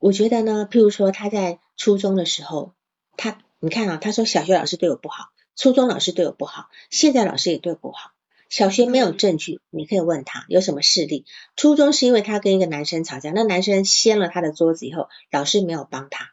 [0.00, 2.74] 我觉得呢，譬如说他在初中的时候，
[3.16, 5.26] 他你看啊，他说小学老师对我不好。
[5.60, 8.12] 初中老师对我不好，现在老师也对我不好。
[8.48, 11.26] 小学没有证据，你可以问他有什么事例。
[11.54, 16.30] 初中是因为他跟一个男生吵架，那男生掀了他的桌子以后，老师没有帮他，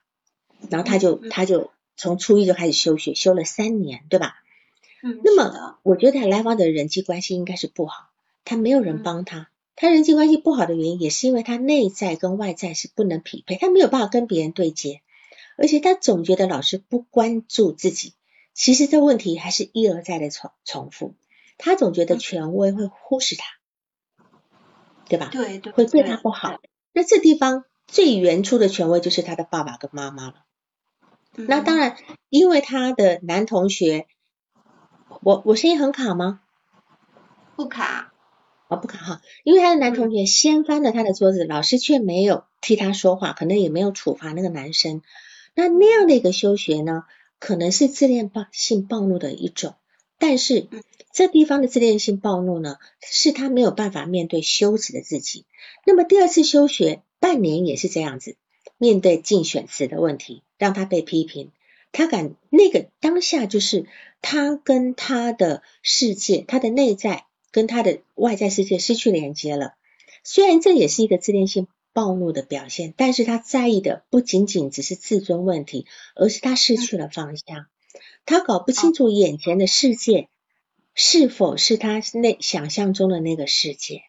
[0.70, 4.36] 然后他就他就从初一就开始休学，休了三年，对吧？
[5.04, 5.20] 嗯。
[5.26, 8.08] 那么我觉得来访的人际关系应该是不好，
[8.46, 15.02] 他没有人帮他，他人际关系不好的原因也是因为他内在跟外在是不能匹配，他没有办法跟别人对接，
[15.58, 18.14] 而且他总觉得老师不关注自己。
[18.58, 21.14] 其实这问题还是一而再的重重复，
[21.60, 23.46] 他总觉得权威会忽视他，
[25.08, 25.30] 对吧？
[25.32, 26.60] 对对，会对他不好。
[26.92, 30.34] 那这地方最原初的权威就是他的爸爸跟妈妈了。
[31.36, 31.98] 那当然，
[32.30, 34.08] 因为他的男同学，
[35.22, 36.42] 我我声音很卡吗？
[37.56, 38.12] 不卡
[38.70, 39.22] 啊，不卡哈。
[39.44, 45.04] 因为他的男同学掀翻了他的桌子，老师却没有替他说话，可能也没有处罚那个男生。
[45.54, 47.04] 那那样的一个休学呢，
[47.40, 49.76] 可能是自恋暴性暴怒的一种，
[50.18, 50.68] 但是
[51.14, 55.46] 这地方的自恋性暴怒呢，是他没有办法面对羞耻的自己。
[55.86, 58.36] 那么第二次休学半年也是这样子，
[58.78, 61.52] 面对竞选词的问题，让他被批评，
[61.92, 63.86] 他感那个当下就是
[64.22, 69.76] 他跟他的世界，他的内在跟他的外在世界失去连接了。
[70.24, 71.68] 虽然这也是一个自恋性。
[71.98, 77.66] 暴怒的表现，但是他在意的不仅仅只是自尊问题，而是他失去了方向，
[78.24, 80.30] 他搞不清楚眼前的世界
[80.94, 84.04] 是否是他那想象中的那个世界，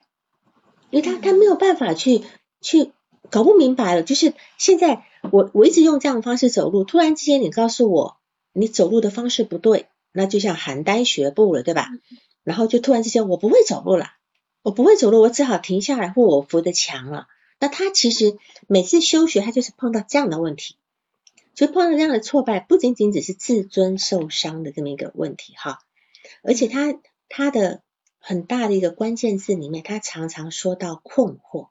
[0.90, 2.24] 因为他他没有办法去
[2.60, 2.92] 去
[3.30, 4.02] 搞不明白了。
[4.02, 8.18] 就是现在我我一直用这样的方式走路，突然之间你告诉我
[8.52, 11.88] 你走路的方式不对，那就像邯郸学步了，对吧？
[12.44, 14.08] 然后就突然之间我不会走路了，
[14.60, 17.28] 我不会走路，我只好停下来或我扶着墙了。
[17.60, 18.38] 那他其实
[18.68, 20.76] 每次休学，他就是碰到这样的问题，
[21.54, 25.80] 就碰到这样的挫败，不仅仅只是自尊受伤的这么一个问题哈，
[26.42, 26.94] 而且他
[27.28, 27.82] 他的
[28.20, 31.68] 很大的一个关键字里面，他常常说到困惑，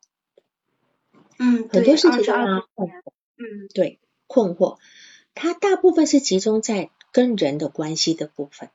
[1.39, 2.93] 嗯，很多事情让他困惑，
[3.37, 4.79] 嗯，对，困惑，
[5.35, 8.71] 他大部分是集中在跟人的关系的部分，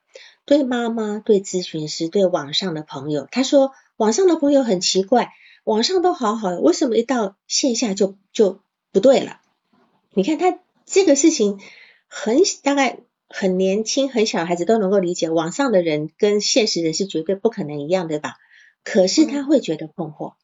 [0.47, 5.35] 对妈妈、对咨询师、对网上的朋友，他说网上的朋友很奇怪。
[5.65, 8.61] 网上都好好的，为什么一到线下就就
[8.91, 9.41] 不对了？
[10.13, 11.61] 你看他这个事情
[12.09, 12.99] 很大概
[13.29, 18.39] 很年轻很小孩子都能够理解，网上的人跟现实人是绝对不可能一样，对吧？
[18.83, 20.35] 可是他会觉得困惑，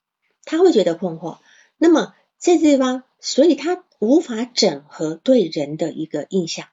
[0.44, 1.38] 他会觉得困惑。
[1.76, 6.68] 那么这地方，所以他无法整合对人的一个印象，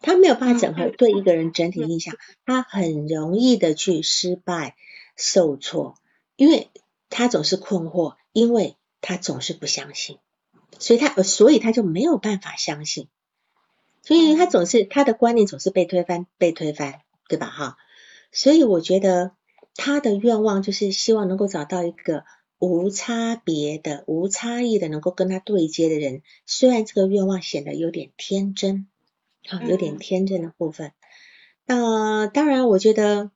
[0.00, 2.16] 他没有办法整合对一个人整体印象，
[2.46, 4.76] 他很容易的去失败
[5.14, 5.94] 受挫，
[6.36, 6.70] 因为。
[7.08, 10.18] 他总是困惑，因为他总是不相信，
[10.78, 13.08] 所以他所以他就没有办法相信，
[14.02, 17.46] 所以他总是他的观念总是被推翻，被推翻，对吧？
[17.46, 17.76] 哈，
[18.32, 19.32] 所以我觉得
[19.74, 22.24] 他的愿望就是希望能够找到一个
[22.58, 26.22] 无差别的、无差异的能够跟他对接的人。
[26.44, 28.88] 虽然这个愿望显得有点天真，
[29.48, 30.92] 啊，有点天真的部分。
[31.64, 33.30] 那当然，我觉得，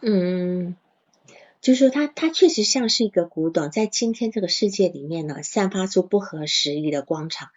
[0.00, 0.76] 嗯。
[1.62, 7.50] 就是说，他他确实像是一个古董，在今天这个世界里面呢，散发出不合时宜的光场。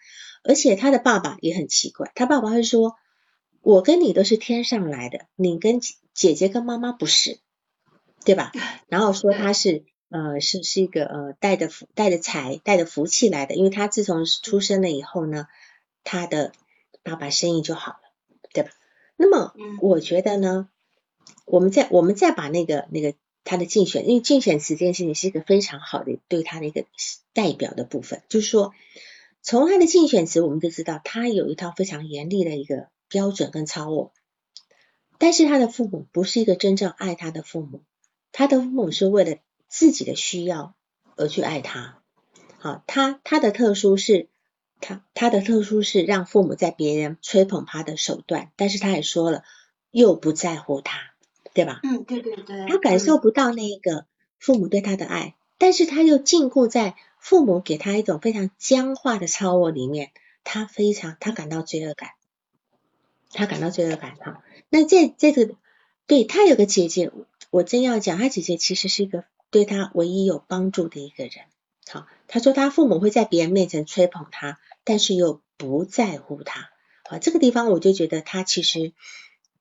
[0.44, 2.94] 而且他的爸爸也很奇怪，他爸爸会说
[3.62, 5.80] ：“我跟你都是天上来的，你跟
[6.14, 7.40] 姐姐跟妈妈不是，
[8.24, 8.52] 对吧？
[8.86, 15.48] ”然后说他是呃是是一个呃带着福带着财带着福气来的，因为他自从出生了以后呢，
[16.04, 16.52] 他的
[17.02, 17.98] 爸爸生意就好了，
[18.52, 18.70] 对吧？
[19.16, 20.68] 那么我觉得呢，
[21.44, 23.14] 我们再我们再把那个那个。
[23.46, 26.84] 他的竞选，因为竞选词这件事情是一个非常好的对他的一个
[27.32, 28.74] 代表的部分，就是说，
[29.40, 34.12] 从他的竞选词我们就知道他有一套非常严厉的一个标准跟操我。
[35.18, 37.82] 但是他的父母不是一个真正爱他的父母，
[38.32, 39.38] 他的父母是为了
[39.68, 40.74] 自己的需要
[41.16, 42.02] 而去爱他。
[42.58, 44.28] 好，他他的特殊是，
[44.80, 49.44] 他他的特殊是让父母在别人吹捧他的手段，但是他也说了，
[49.90, 51.15] 又不在乎他。
[51.56, 51.80] 对吧？
[51.82, 52.66] 嗯，对对对。
[52.68, 54.04] 他感受不到那个
[54.38, 60.10] 父母对他的爱，但是他又禁锢在父母给他一种非常僵化的超我里面，
[60.44, 62.10] 他非常他感到罪恶感，
[63.30, 64.42] 他感到罪恶感哈。
[64.68, 65.54] 那这这个
[66.06, 67.10] 对他有个姐姐，
[67.48, 71.32] 我真要讲，他姐姐其实是一个对他唯一有帮助的一个人。
[71.88, 76.68] 好，他说他父母会在别人面前吹捧他，但是又不在乎他。
[77.08, 78.92] 好，这个地方我就觉得他其实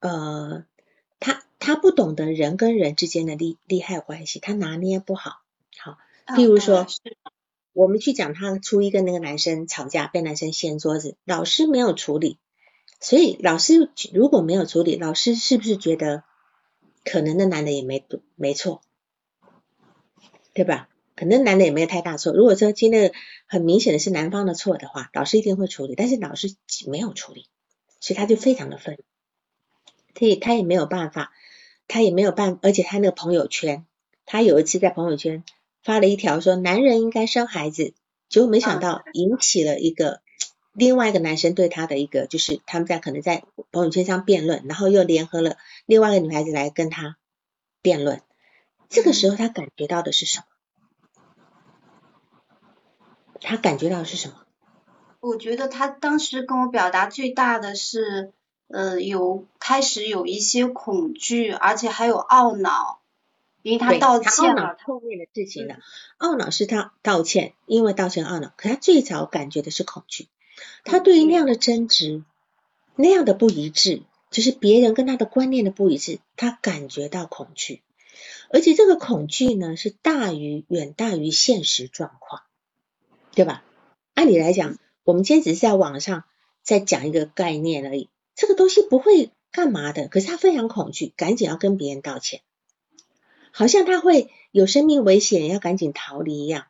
[0.01, 0.65] 呃。
[1.59, 5.41] 他他不懂得人跟人之间的利利害关系，他拿捏不好。
[5.77, 5.97] 好，
[6.27, 6.87] 譬如说，
[7.73, 12.37] 我们去讲他初一跟那个男生吵架，被男生掀桌子，老师没有处理，
[13.01, 16.23] 所以老师如果没有处理，老师是不是觉得
[17.03, 18.81] 可能那男的也没没错，
[20.53, 20.87] 对吧？
[21.15, 22.31] 可能男的也没有太大错。
[22.33, 23.11] 如果说今天
[23.47, 26.55] 很明显的是男方的错的话，老师一定会处理，但是老师
[26.87, 27.47] 没有处理，
[27.99, 28.97] 所以他就非常的愤。
[30.13, 31.33] 他也他也没有办法，
[31.87, 33.85] 他也没有办，而且他那个朋友圈，
[34.25, 35.43] 他有一次在朋友圈
[35.83, 37.93] 发了一条说男人应该生孩子，
[38.27, 40.21] 结果没想到引起了一个
[40.73, 47.17] 另外一个男生对他的一个，就是他们在可能在朋友圈上辩论，然后又联合了另外一个女孩子来跟他
[47.81, 48.21] 辩论。
[48.89, 50.45] 这个时候他感觉到的是什么？
[53.41, 54.41] 他感觉到的是什么？
[55.19, 58.33] 我觉得他当时跟我表达最大的是。
[58.67, 62.99] 呃，有开始有一些恐惧，而且还有懊恼，
[63.61, 64.77] 因为他道歉了。
[64.85, 65.75] 后面的事情呢？
[66.19, 68.51] 懊恼是他道歉，因为道歉懊恼。
[68.57, 70.27] 可他最早感觉的是恐惧，
[70.83, 72.23] 他对于那样的争执、
[72.95, 74.01] 那样的不一致，
[74.31, 77.83] 就是别人跟他的观念的不一致，他感觉到恐惧，
[78.51, 82.41] 而且这个恐惧呢是大于、远大于现实状况，
[83.33, 83.63] 对吧？
[84.15, 86.23] 按理来讲，我们今天只是在网上
[86.63, 92.41] 在讲一个概念而已，这个东西不会干嘛的，可是他非常恐惧，赶紧要跟别人道歉。
[93.51, 96.65] 好像他会有生命危险，要赶紧逃离一样。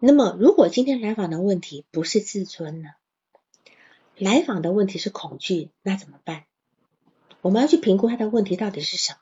[0.00, 2.88] 那么，如果今天来访的问题不是自尊呢？
[4.16, 6.44] 来访的问题是恐惧，那怎么办？
[7.42, 9.18] 我们要去评估他的问题到底是什么。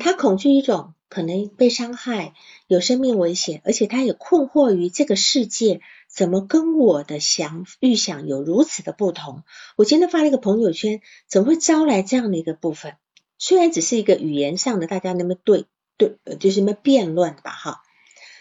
[0.00, 2.34] 他恐惧一种可能被伤害，
[2.66, 5.80] 有生命危险，而且他也困惑于这个世界
[6.18, 9.44] 怎么跟我的想预想有如此的不同。
[9.76, 12.96] 我今天发了一个朋友圈，怎么会招来这样的一个部分？
[13.38, 15.66] 虽然只是一个语言上的，大家那么对
[15.96, 17.82] 对，就是那么辩论吧，哈。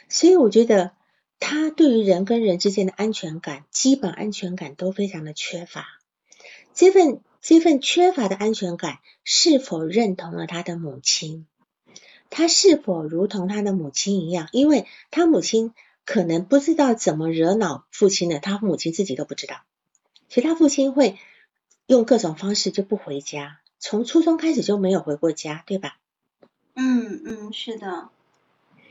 [0.09, 0.93] 所以我觉得
[1.39, 5.85] 他对于人跟人之间的安全感，基本安全感都非常的缺乏。
[6.73, 11.45] 这份这份缺乏的安全感，是否认同了他的母亲？
[12.31, 14.49] 他是否如同他的母亲一样？
[14.51, 15.75] 因为他母亲
[16.07, 19.57] 可能不知道怎么惹恼父亲的，他母亲自己都不知道。
[20.29, 21.17] 其实他父亲会
[21.85, 23.59] 用各种方式就不回家。
[23.77, 25.97] 从初中开始就没有回过家，对吧？
[26.75, 28.07] 嗯嗯，是的。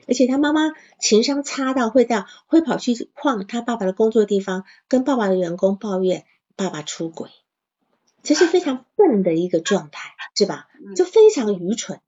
[0.06, 7.30] 而且他妈妈情商差到会到会跑去晃他爸爸的工作地方，跟爸爸的员工抱怨爸爸出轨，
[8.22, 10.68] 这是非常笨的一个状态，是吧？
[10.94, 11.98] 就非常愚蠢。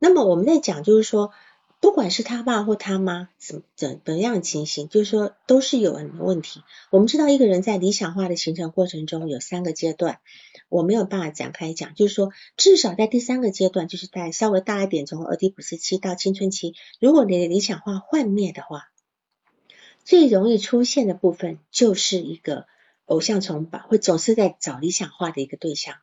[0.00, 1.30] 那么我们在讲，就是说。
[1.78, 6.62] 不管是他爸或他妈怎怎怎样情形，就是说都是有很多问题。
[6.90, 10.20] 我们知道一个人在理想化的形成过程中有三个阶段，
[10.68, 18.90] 我没有办法展开讲，就是说至少在第三个阶段，就是在稍微大一点，从俄狄浦斯期到青春期，如果你的理想化幻灭的话，
[20.02, 22.66] 最容易出现的部分就是一个
[23.04, 25.96] 偶像崇拜，会总是在找理想化的一个对象，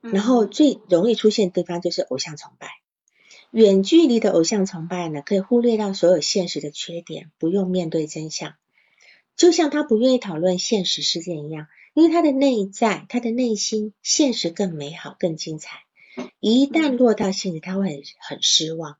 [0.00, 2.68] 然后最容易出现地方就是偶像崇拜。
[3.50, 8.54] 远距离的偶像崇拜呢，可以忽略掉所有现实的缺点，不用面对真相，
[9.34, 15.80] 就像他不愿意讨论现实事件一样，因为他的内在，他的内心，现实更美好、更精彩。
[16.38, 18.98] 一旦落到现实，他会很很失望，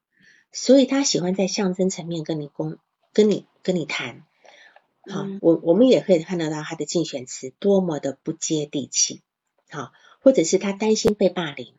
[0.51, 2.77] 所以他喜欢在象征层面跟你公、
[3.13, 4.25] 跟你、跟你谈。
[5.09, 9.21] 好，我我们也可以看得到他的竞选词多么的不接地气，
[9.69, 11.73] 好，或者是他担心被霸凌，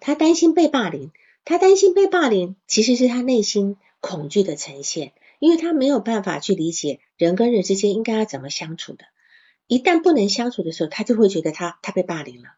[0.00, 1.12] 他担心被霸凌。
[1.44, 9.04] 他担心被霸凌，其实是他内心恐惧的呈现，因为他没有办法去理解人跟人之间应该要怎么相处的。
[9.66, 12.48] 一旦不能相处的时候，他就会觉得他他被霸凌了。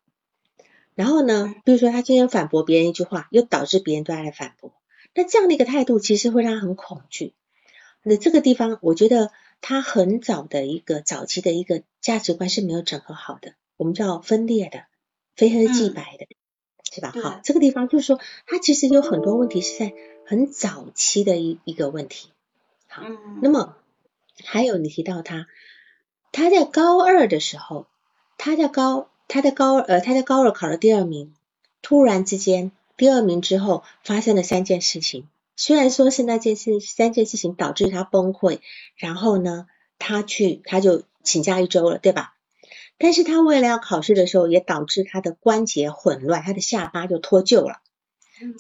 [0.95, 4.73] 然后呢，比如说他今天反驳别人一句话，又导致别人对他来反驳，
[5.15, 7.35] 那这样的一个态度其实会让他很恐惧。
[8.03, 9.31] 那这个地方，我觉得
[9.61, 14.85] 他很早的一个早期的一个价值观是没有整合好的，我们叫分裂的，
[15.35, 16.27] 非黑即白的。
[16.95, 17.13] 是吧？
[17.23, 19.95] 好，这个地方就是说，它其实有很多问题是在
[20.27, 22.29] 很早期的一一个问题。
[22.87, 23.03] 好，
[23.41, 23.77] 那么
[24.45, 25.47] 还有你提到他，
[26.33, 27.87] 他在高二的时候，
[28.37, 31.33] 他在高他在高呃他在高二考了第二名，
[31.81, 35.27] 突然之间第二名之后发生了三件事情，
[35.57, 38.61] 虽然说是那件事三件事情导致他崩溃，
[38.97, 39.67] 然后呢
[39.99, 42.35] 他去他就请假一周了，对吧？
[43.03, 47.81] 但是他为了要考试的时候，也导致他的关节混乱，他的下巴就脱臼了。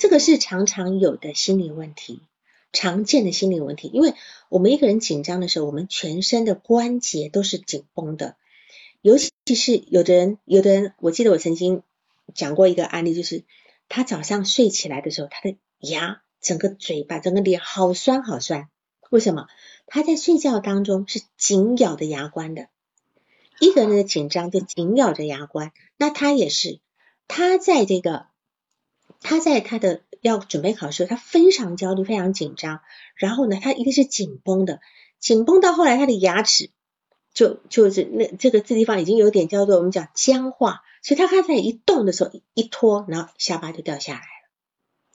[0.00, 2.22] 这个是常常有的心理问题，
[2.72, 3.88] 常见的心理问题。
[3.92, 4.14] 因为
[4.48, 8.34] 我们一个人紧张的时候，我们全身的关节都是紧绷的，
[9.00, 9.16] 尤
[9.46, 11.84] 其是有的人，有的人，我记得我曾经
[12.34, 13.44] 讲过一个案例，就是
[13.88, 18.68] 他早上睡起来的时候，他的牙、整个嘴巴、整个脸好酸好酸。
[19.08, 19.46] 为什么？
[19.86, 22.66] 他在睡觉当中是紧咬的牙关的。
[23.62, 26.80] 一个人的紧张就紧咬着牙关，那他也是，
[27.28, 28.26] 他在这个，
[29.20, 32.80] 他在他的要准备考试，他非常焦虑，非常紧张，
[33.14, 34.80] 然后呢，他一定是紧绷的，
[35.20, 36.70] 紧绷到后来他的牙齿
[37.32, 44.50] 就就是那这个这地方已经有点叫做我们讲僵化，所以他刚才一动的时候一拖，然后下巴就掉下来了，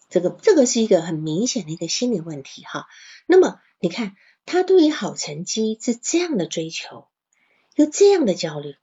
[0.07, 2.87] 这个这个是一个很明显的一个心理问题哈。
[3.25, 7.09] 那么你看他对于好成绩是这样的追求。
[7.77, 8.75] 有这样的焦虑，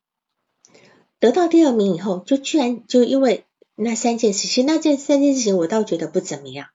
[1.19, 6.69] 得到第二名以后，就居然就因为那三件事情，那这三件事情我倒觉得不怎么样。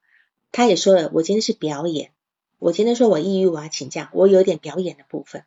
[0.52, 2.12] 他也说了，我今天是表演，
[2.58, 5.46] 我今天说我抑郁，我要请假，我有点表演的部分。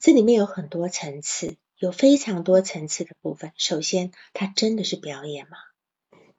[0.00, 3.52] 这里面有很多层次，有非常多层次的部分。
[3.58, 5.58] 首先，他真的是表演吗？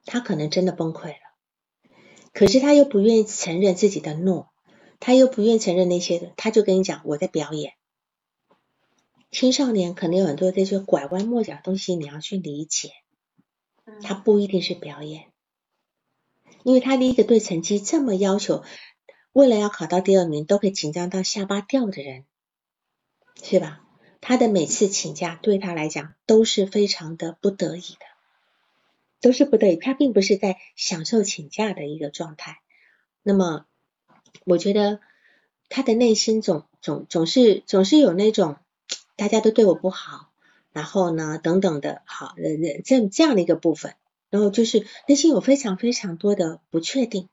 [0.04, 1.94] 他可能真的崩溃了，
[2.32, 4.48] 可是他又不愿意承认自己的懦，
[4.98, 7.74] 他又不愿意承认那些，他就跟你讲我在表演。
[9.30, 12.92] 青少年可能有很多这些拐弯抹角的东西，你要去理解，
[13.84, 15.26] 嗯他不一定是表演，
[16.64, 18.64] 因为他第一个对成绩这么要求，
[19.32, 22.24] 为了要考到第二名都可以紧张到下巴掉的人，
[23.42, 23.84] 是吧？
[24.20, 28.06] 他的每次请假对他来讲都是非常的不得已的，
[29.20, 32.58] 都是不得已，他并不是在享受请假的一个状态。
[33.22, 33.66] 那么，
[34.44, 35.00] 我觉得
[35.68, 38.56] 他的内心总总总是总是有那种
[39.18, 40.30] 大家都对我不好，
[40.72, 43.96] 然后呢等等的，好呃这这样的一个部分，
[44.30, 47.28] 然后就是内心有非常非常多的不确定，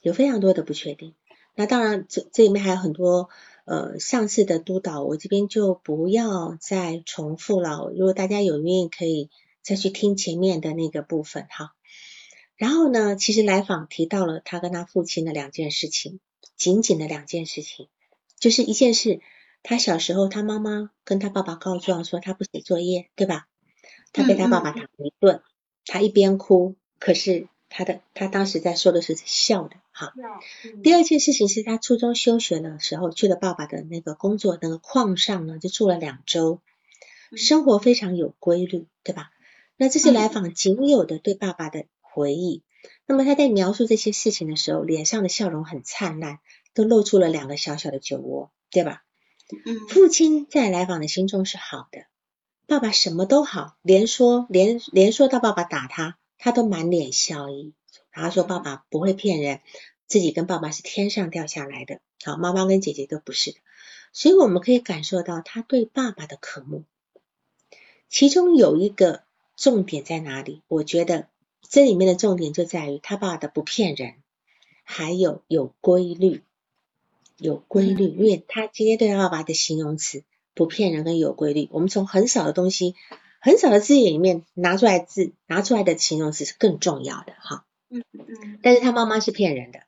[0.00, 1.14] 有非常多的不确定。
[1.54, 3.28] 那当然这这里面还有很多
[3.66, 7.92] 呃上次的督导，我这边就不要再重复了。
[7.94, 9.28] 如果大家有愿意，可以
[9.60, 11.74] 再去听前面的那个部分哈。
[12.56, 16.20] 然后呢，其实来访提到了他跟他父亲的两件事情，
[16.56, 17.88] 仅仅的两件事情，
[18.38, 19.20] 就是一件事，
[19.62, 23.46] 他小时候他妈妈跟他爸爸告状说他不写作业，对吧？
[24.12, 25.40] 他被他爸爸打了一顿，
[25.86, 30.12] 他一边哭，可是他的他当时在说的是笑的，哈。
[30.82, 36.60] 第二件事情是他初中休学的时候去了爸爸的那个工作那个矿上呢，就住了两周，
[37.34, 39.30] 生活非常有规律，对吧？
[39.76, 42.62] 那这是来访仅有的对爸爸的回忆。
[43.06, 46.40] 那么他在描述这些事情的时候，脸上的笑容很灿烂，
[46.74, 49.02] 都露出了两个小小的酒窝，对吧？
[49.64, 52.06] 嗯父亲在来访的心中是好的，
[52.66, 57.74] 爸爸什么都好，连说连连说到爸爸打他，他都满脸笑意。
[58.10, 59.60] 他说爸爸不会骗人，
[60.06, 63.58] 自己跟爸爸是天上掉下来的，好，妈妈跟姐姐都不是的，
[64.12, 66.84] 所以我们可以感受到他对爸爸的渴慕。
[68.08, 69.22] 其中有一个
[69.56, 70.62] 重点在哪里？
[70.68, 71.28] 我觉得
[71.62, 74.16] 这里面的重点就在于他爸爸的不骗人，
[74.84, 76.42] 还有有规律，
[77.42, 78.04] 有规律。
[78.04, 80.24] 因为他今天对他爸爸的形容词
[80.54, 82.94] 不骗人跟有规律，我们从很少的东西、
[83.40, 87.66] 很少的字眼里面拿出来字拿出来的形容词是更重要的哈。
[87.90, 89.80] 嗯嗯但是他妈妈是骗人的，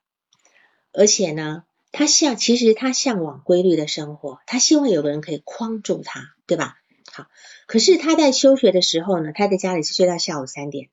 [0.92, 6.76] 而且呢，他向其实他向往规律的生活，他希望有个人可以框住他，对吧？
[7.12, 7.28] 好，
[7.66, 10.90] 可是他在休学的时候呢，他在家里是睡到下午三点的。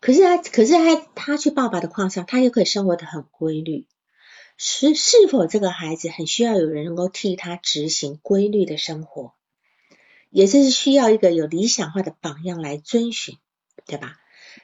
[0.00, 3.86] 可是他，可是他，他去爸爸的矿上，他又可以生活的很规律。
[4.58, 9.32] 是是否这个孩子很需要有人能够替他执行规律的生活，
[10.30, 13.38] 也就是需要一个有理想化的榜样来遵循，
[13.86, 14.16] 对吧？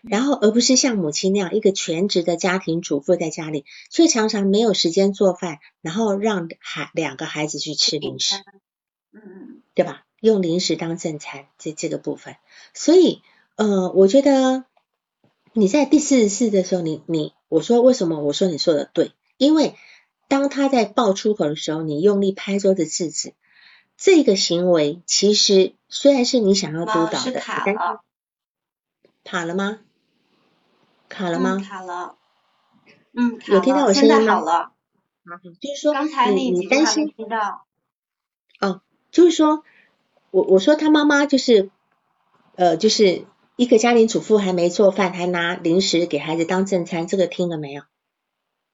[0.02, 8.34] 然后而不是像母亲那样一个全职的家庭主妇在家里，却常常没有时间做饭，然后让孩两个孩子去吃零食，
[9.12, 10.04] 嗯嗯对吧？
[10.20, 12.34] 用零食当正餐，这这个部分，
[12.74, 13.22] 所以
[13.54, 14.64] 呃，我觉得
[15.52, 19.12] 你在第四十四的时候，你你我说为什么我说你说的对？
[19.36, 19.74] 因为
[20.28, 23.34] 当他在爆粗口的时候，你用力拍桌子制止，
[23.96, 28.02] 这个行为其实虽然是你想要督导的，卡了，
[29.24, 29.80] 卡了吗？
[31.08, 31.64] 卡了嗯吗？
[31.68, 32.16] 卡了，
[33.12, 34.72] 嗯，有听到我声音吗好了，
[35.60, 37.66] 就是说刚才你担心，听到。
[38.60, 38.80] 哦
[39.10, 39.62] 就是说
[40.30, 41.70] 我我说他妈妈就是
[42.56, 43.24] 呃就是
[43.56, 47.82] 一个家庭主妇还没做饭，还拿零食给孩子当正餐，这个听了没有？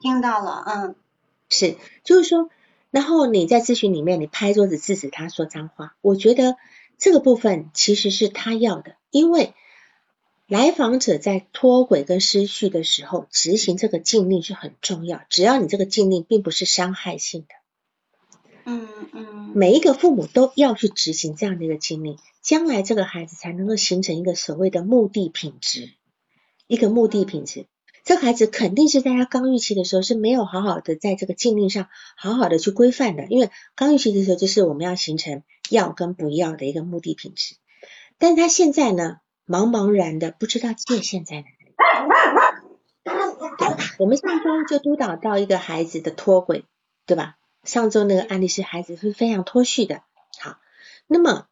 [0.00, 0.94] 听到了，嗯
[1.50, 2.48] 是，就是说，
[2.90, 6.56] 然后你在咨询里面你拍桌子制止他说脏话，我觉得
[6.96, 9.52] 这个部分其实是他要的，因为
[10.46, 17.48] 来访者在脱轨跟失去的时候，执行这个禁令是很重要，只要你这个禁令并不是伤害性的。
[18.64, 25.90] 嗯嗯每一个父母都要去执行这样的一个经历，将来这个孩子才能够形成一个所谓的目的品质，
[26.66, 27.66] 一个目的品质。
[28.04, 37.56] 这个孩子肯定是在他刚预期的时候是没有好好的在这个禁令上好好的去规范的，因为刚预期的时候就是我们要形成要跟不要的一个目的品质，
[38.18, 41.46] 但他现在呢茫茫然的不知道界限在哪里。
[43.98, 46.64] 我们上周就督导到一个孩子的脱轨，
[47.06, 47.36] 对吧？
[47.64, 50.02] 上周那个案例是孩子是非常脱序的。
[50.38, 50.58] 好，
[51.06, 51.46] 那么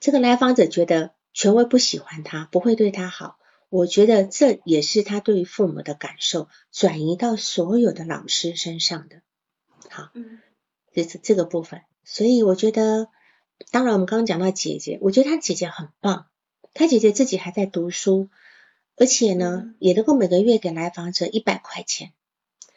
[0.00, 3.36] 这个来访者觉得权威不喜欢他，不会对他好。
[3.68, 9.22] 我觉得这也是他对于父母的感受转移到所有的老师身上的。
[9.90, 10.40] 好，嗯
[10.92, 11.82] 这是这个部分。
[12.04, 13.08] 所以我觉得，
[13.70, 16.26] 当然我们刚刚讲到姐姐，我觉得她姐姐很棒，
[16.72, 18.28] 她姐姐自己还在读书，
[18.96, 22.12] 而且呢也能够每个月给来访者一百块钱，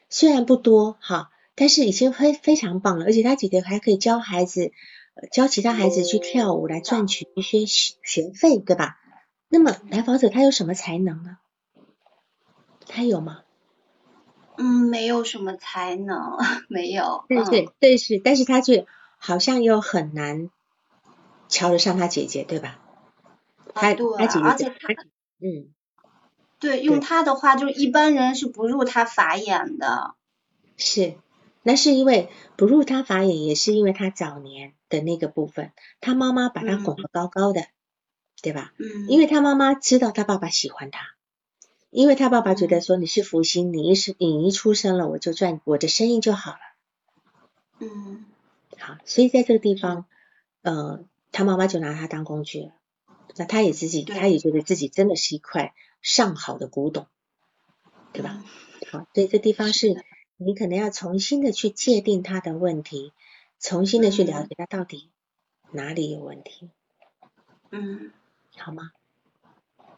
[0.09, 3.05] 虽然不多哈，但是已经非非常棒了。
[3.05, 4.71] 而且她姐姐还可以教孩子，
[5.15, 8.97] 呃教其他孩子去跳舞来赚取一些学学费，对吧？
[9.49, 11.37] 那么来访者他有什么才能呢？
[12.87, 13.43] 他有吗？
[14.57, 16.37] 嗯，没有什么才能，
[16.67, 18.85] 没有，对嗯对对是，但是他却
[19.17, 20.49] 好像又很难
[21.47, 22.79] 瞧得上他姐姐，对吧？
[23.75, 24.93] 他对，他姐姐而且他
[25.39, 25.73] 嗯，
[26.59, 30.15] 对，用他的话就是一般人是不入他法眼的。
[30.75, 31.15] 是，
[31.61, 35.71] 那是因为不入他法眼，也是因为他早年的那个部分，
[36.01, 37.67] 他妈妈把他嗯拱得高高的，
[38.41, 38.73] 对吧？
[38.77, 41.15] 嗯，因为他妈妈知道他爸爸喜欢他，
[41.89, 46.57] 因为他爸爸觉得说你是福星，你一是你一出生了我就赚我的生意就好了，
[47.79, 48.25] 嗯。
[48.79, 50.05] 好，所以在这个地方，
[50.61, 52.73] 呃，他妈妈就拿他当工具了，
[53.35, 55.73] 那他也自己他也觉得自己真的是一块
[56.03, 57.07] 上好的古董，
[58.13, 58.43] 对吧？？
[58.91, 60.05] 好，所以这地方是
[60.37, 63.13] 你可能要重新的去界定他的问题，
[63.59, 65.09] 重新的去了解他到底
[65.71, 66.69] 哪里有问题，
[67.71, 68.11] 嗯，
[68.59, 68.91] 好吗？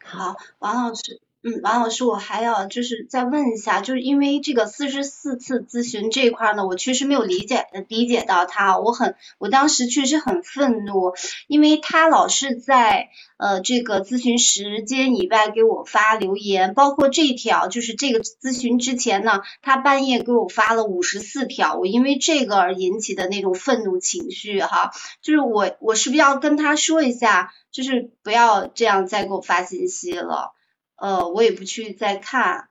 [0.04, 1.20] 好，王老师。
[1.42, 11.14] 嗯，王老师，我还要就是再问一下，就是因为这个四十四次咨询这一块呢，我确实没有理解理解到他，我很我当时确实很愤怒，
[11.48, 13.08] 因为他老是在
[13.38, 24.90] 呃这个咨询时间以外给我发留言，包括这条就是这个咨询之前呢，他半夜给我发了五十四条，我因为这个而引起的那种愤怒情绪哈，
[25.22, 30.52] 就是我我是不是要跟他说一下，就是不要这样再给我发信息了。
[31.00, 32.68] 呃，我也不去再看。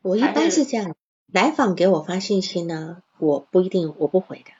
[0.00, 0.96] 我一般是这样，
[1.30, 4.52] 来访给我发信息呢，我不一定我不回的，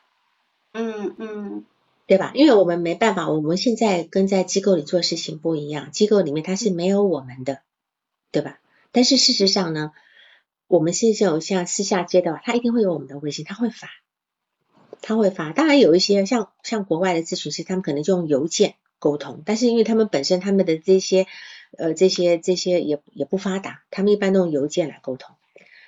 [0.72, 1.64] 嗯嗯
[2.06, 2.32] 对吧？
[2.34, 7.60] 因为我们没办法，我们现在跟在机构里做事情不一样，机构里面它是没有我们的，
[8.30, 8.60] 对吧？
[8.92, 9.92] 但是事实上呢，
[10.66, 13.88] 我们是这种像私下接的话，他一定会有我们的微信，他会发，
[15.00, 15.52] 他会发。
[15.52, 21.26] 当然有一些像像国外的咨询师，他们可能就用邮件沟通，但是因为他们本身他们的这些
[21.76, 25.36] 呃这些这些也也不发达，他们一般都用邮件来沟通。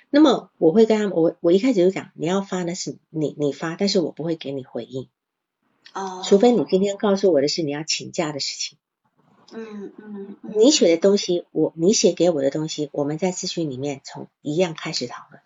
[0.09, 5.07] 那么我会跟他们，我我一开始就讲，你要发的是你你发，但是我不会给你回应，
[5.93, 8.77] 哦，除非你今天告诉我的是你要请假的事情。
[9.53, 15.41] 嗯嗯嗯你写的东西，我你写给我的东西，我们在咨询里面从一样开始讨论。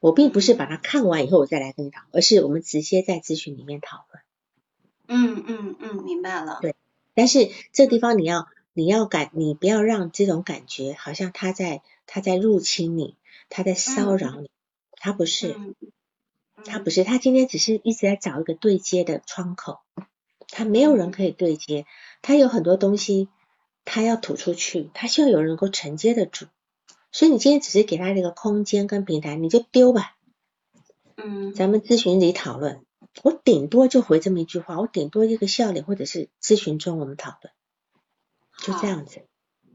[0.00, 4.22] 我并不是把它看完以后我再来跟你讨，而是我们直接在咨询里面讨论。
[5.06, 6.58] 嗯嗯嗯，明白了。
[6.60, 6.74] 对
[7.14, 13.16] 但是这地方你要你要感，你不要让这种感觉好像他在他在入侵你，
[13.48, 14.50] 他在骚扰你，
[14.92, 15.74] 他不是，嗯，
[16.64, 19.78] 他不是，他今天只是一直在找一个对接的窗口，
[20.48, 21.86] 他没有人可以对接，
[22.22, 23.28] 他有很多东西
[23.84, 26.46] 他要吐出去，他希望有人能够承接得住，
[27.10, 30.16] 所以你今天只是给他这个空间跟平台，你就丢吧，
[31.16, 31.52] 嗯。
[31.52, 32.84] 咱们咨询里讨论，
[33.22, 37.52] 我顶多就回这么一句话，我顶多一个笑脸，或者是咨询中我们讨论，
[38.62, 39.22] 就这样子。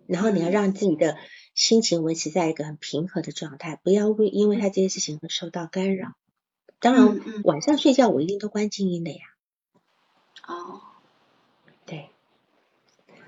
[0.07, 1.17] 然后你要嗯让自己的
[1.53, 6.13] 心情维持在一个很平和的状态，不要为因为他这些事情而受到干扰。
[6.79, 9.17] 当然嗯嗯，晚上睡觉我一定都关静音的呀。
[10.47, 10.79] 哦，
[11.85, 12.09] 对，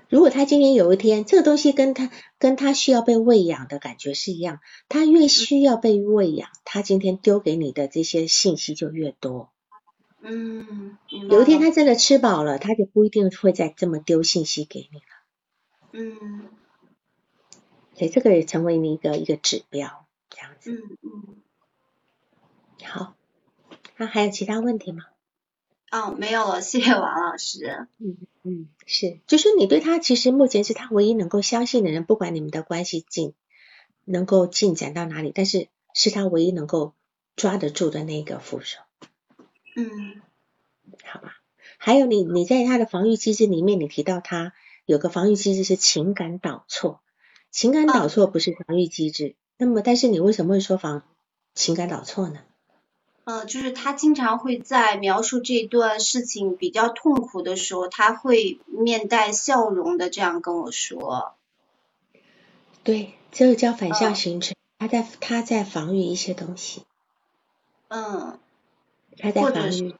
[0.08, 9.50] 如果他今天有一天这个东西跟他跟他需要被喂养的感觉是一样，他越需要被喂养，他今天丢给你的这些信息就越多。
[10.22, 10.96] 嗯，
[11.28, 15.19] 有一天他真的吃饱了，他就不一定会再这么丢信息给你了。
[15.92, 16.48] 嗯
[17.94, 20.72] 所以这个也成为你一个一个指标，这样子。
[20.72, 21.36] 嗯嗯。
[22.82, 23.14] 好，
[23.96, 25.04] 那还有其他问题吗？
[25.90, 27.88] 哦，没有了，谢谢王老师。
[27.98, 33.34] 嗯嗯，是，就是你对他其实目前是他唯一能够相信的人，不管你们的关系进
[34.04, 36.94] 能够进展到哪里，但是是他唯一能够
[37.36, 38.78] 抓得住的那个扶手，
[39.76, 40.22] 嗯
[41.04, 41.36] 好吧？
[41.76, 44.54] 还有你你在他的防御机制里面，你提到他
[44.90, 47.00] 有个防御机制是情感导错，
[47.52, 51.04] 情感导错不是防御机制，那么但是你为什么会说防
[51.54, 52.40] 情感导错呢？
[53.22, 61.36] 呃，就是他经常会在描述这段事情比较痛苦的时候，他会面带笑容的这样跟我说。
[62.82, 66.82] 对，这个叫反向嗯形成，他在他在防御一些东西，
[67.86, 68.40] 嗯
[69.16, 69.94] 他在防御，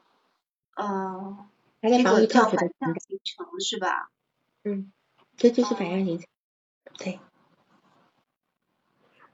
[0.75, 1.37] 呃，
[1.81, 4.09] 他在这防御痛苦的个叫反情感，向形成是吧？
[4.63, 4.91] 嗯，
[5.37, 5.91] 这就是反哦。
[5.91, 6.27] 向形成，
[6.97, 7.19] 对，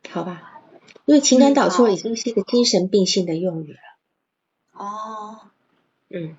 [0.09, 0.61] 好吧？
[1.05, 3.79] 因为情感嗯导错好已经是一个精神病性的用语了，
[4.73, 5.39] 哦，
[6.09, 6.35] 嗯，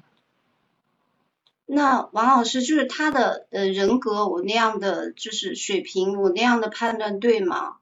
[1.66, 7.76] 那王老师就是他的呃人格，我那样的就是水平，我那样的判断对吗？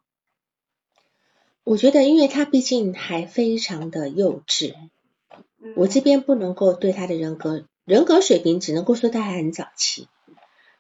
[1.65, 4.75] 我觉得因为他毕竟还非常的幼稚，
[5.61, 5.73] 嗯。
[5.77, 10.09] 我这边不能够对他的人格人格水平，只能够说他还很早期，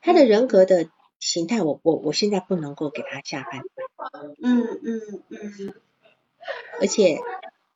[0.06, 0.88] 他的人格的
[1.18, 4.36] 形态我，我我现在不能够给他下判断。
[4.40, 5.00] 嗯嗯
[5.30, 5.74] 嗯
[6.80, 7.18] 而且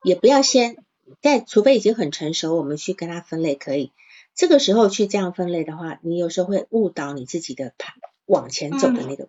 [0.05, 0.77] 也不要先
[1.21, 3.91] 在除非已经很成熟，我们去跟他分类可以。
[4.33, 7.95] 这个时候去这样分类的话，你有时候会误导你自己的排
[8.27, 9.29] 往前走的那个，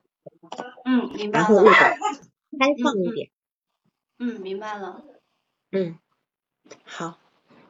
[0.85, 3.31] 嗯，明白然后误导，开放一点。
[4.19, 5.03] 嗯，明白了，
[5.71, 5.97] 嗯，
[6.83, 7.17] 好，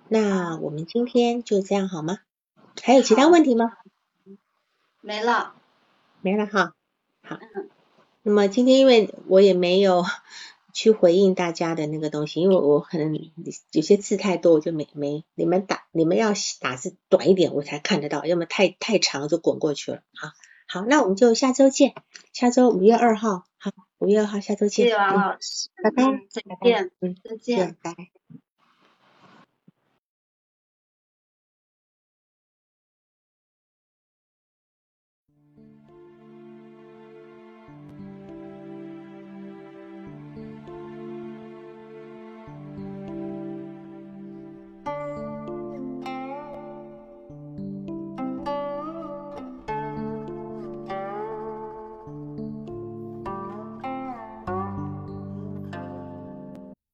[0.10, 2.20] 那我们今天就这样好吗？
[2.84, 3.78] 还有其他问题吗？
[5.02, 5.56] 没了，
[6.22, 6.74] 没了哈。
[7.24, 7.70] 好嗯，
[8.24, 10.04] 那么今天因为我也没有
[10.74, 13.14] 去回应大家的那个东西，因为我可能
[13.72, 20.04] 有些字太多，我就没没你们打你们要打字短一点我才看得到，要么太太长就滚过去了。
[20.16, 20.32] 好，
[20.68, 21.94] 好，那我们就下周见，
[22.32, 24.86] 下周五月二号，好，五月二号下周见。
[24.86, 27.78] 谢谢王嗯老师，拜拜嗯，再见，嗯，再见。
[27.82, 28.21] 拜拜。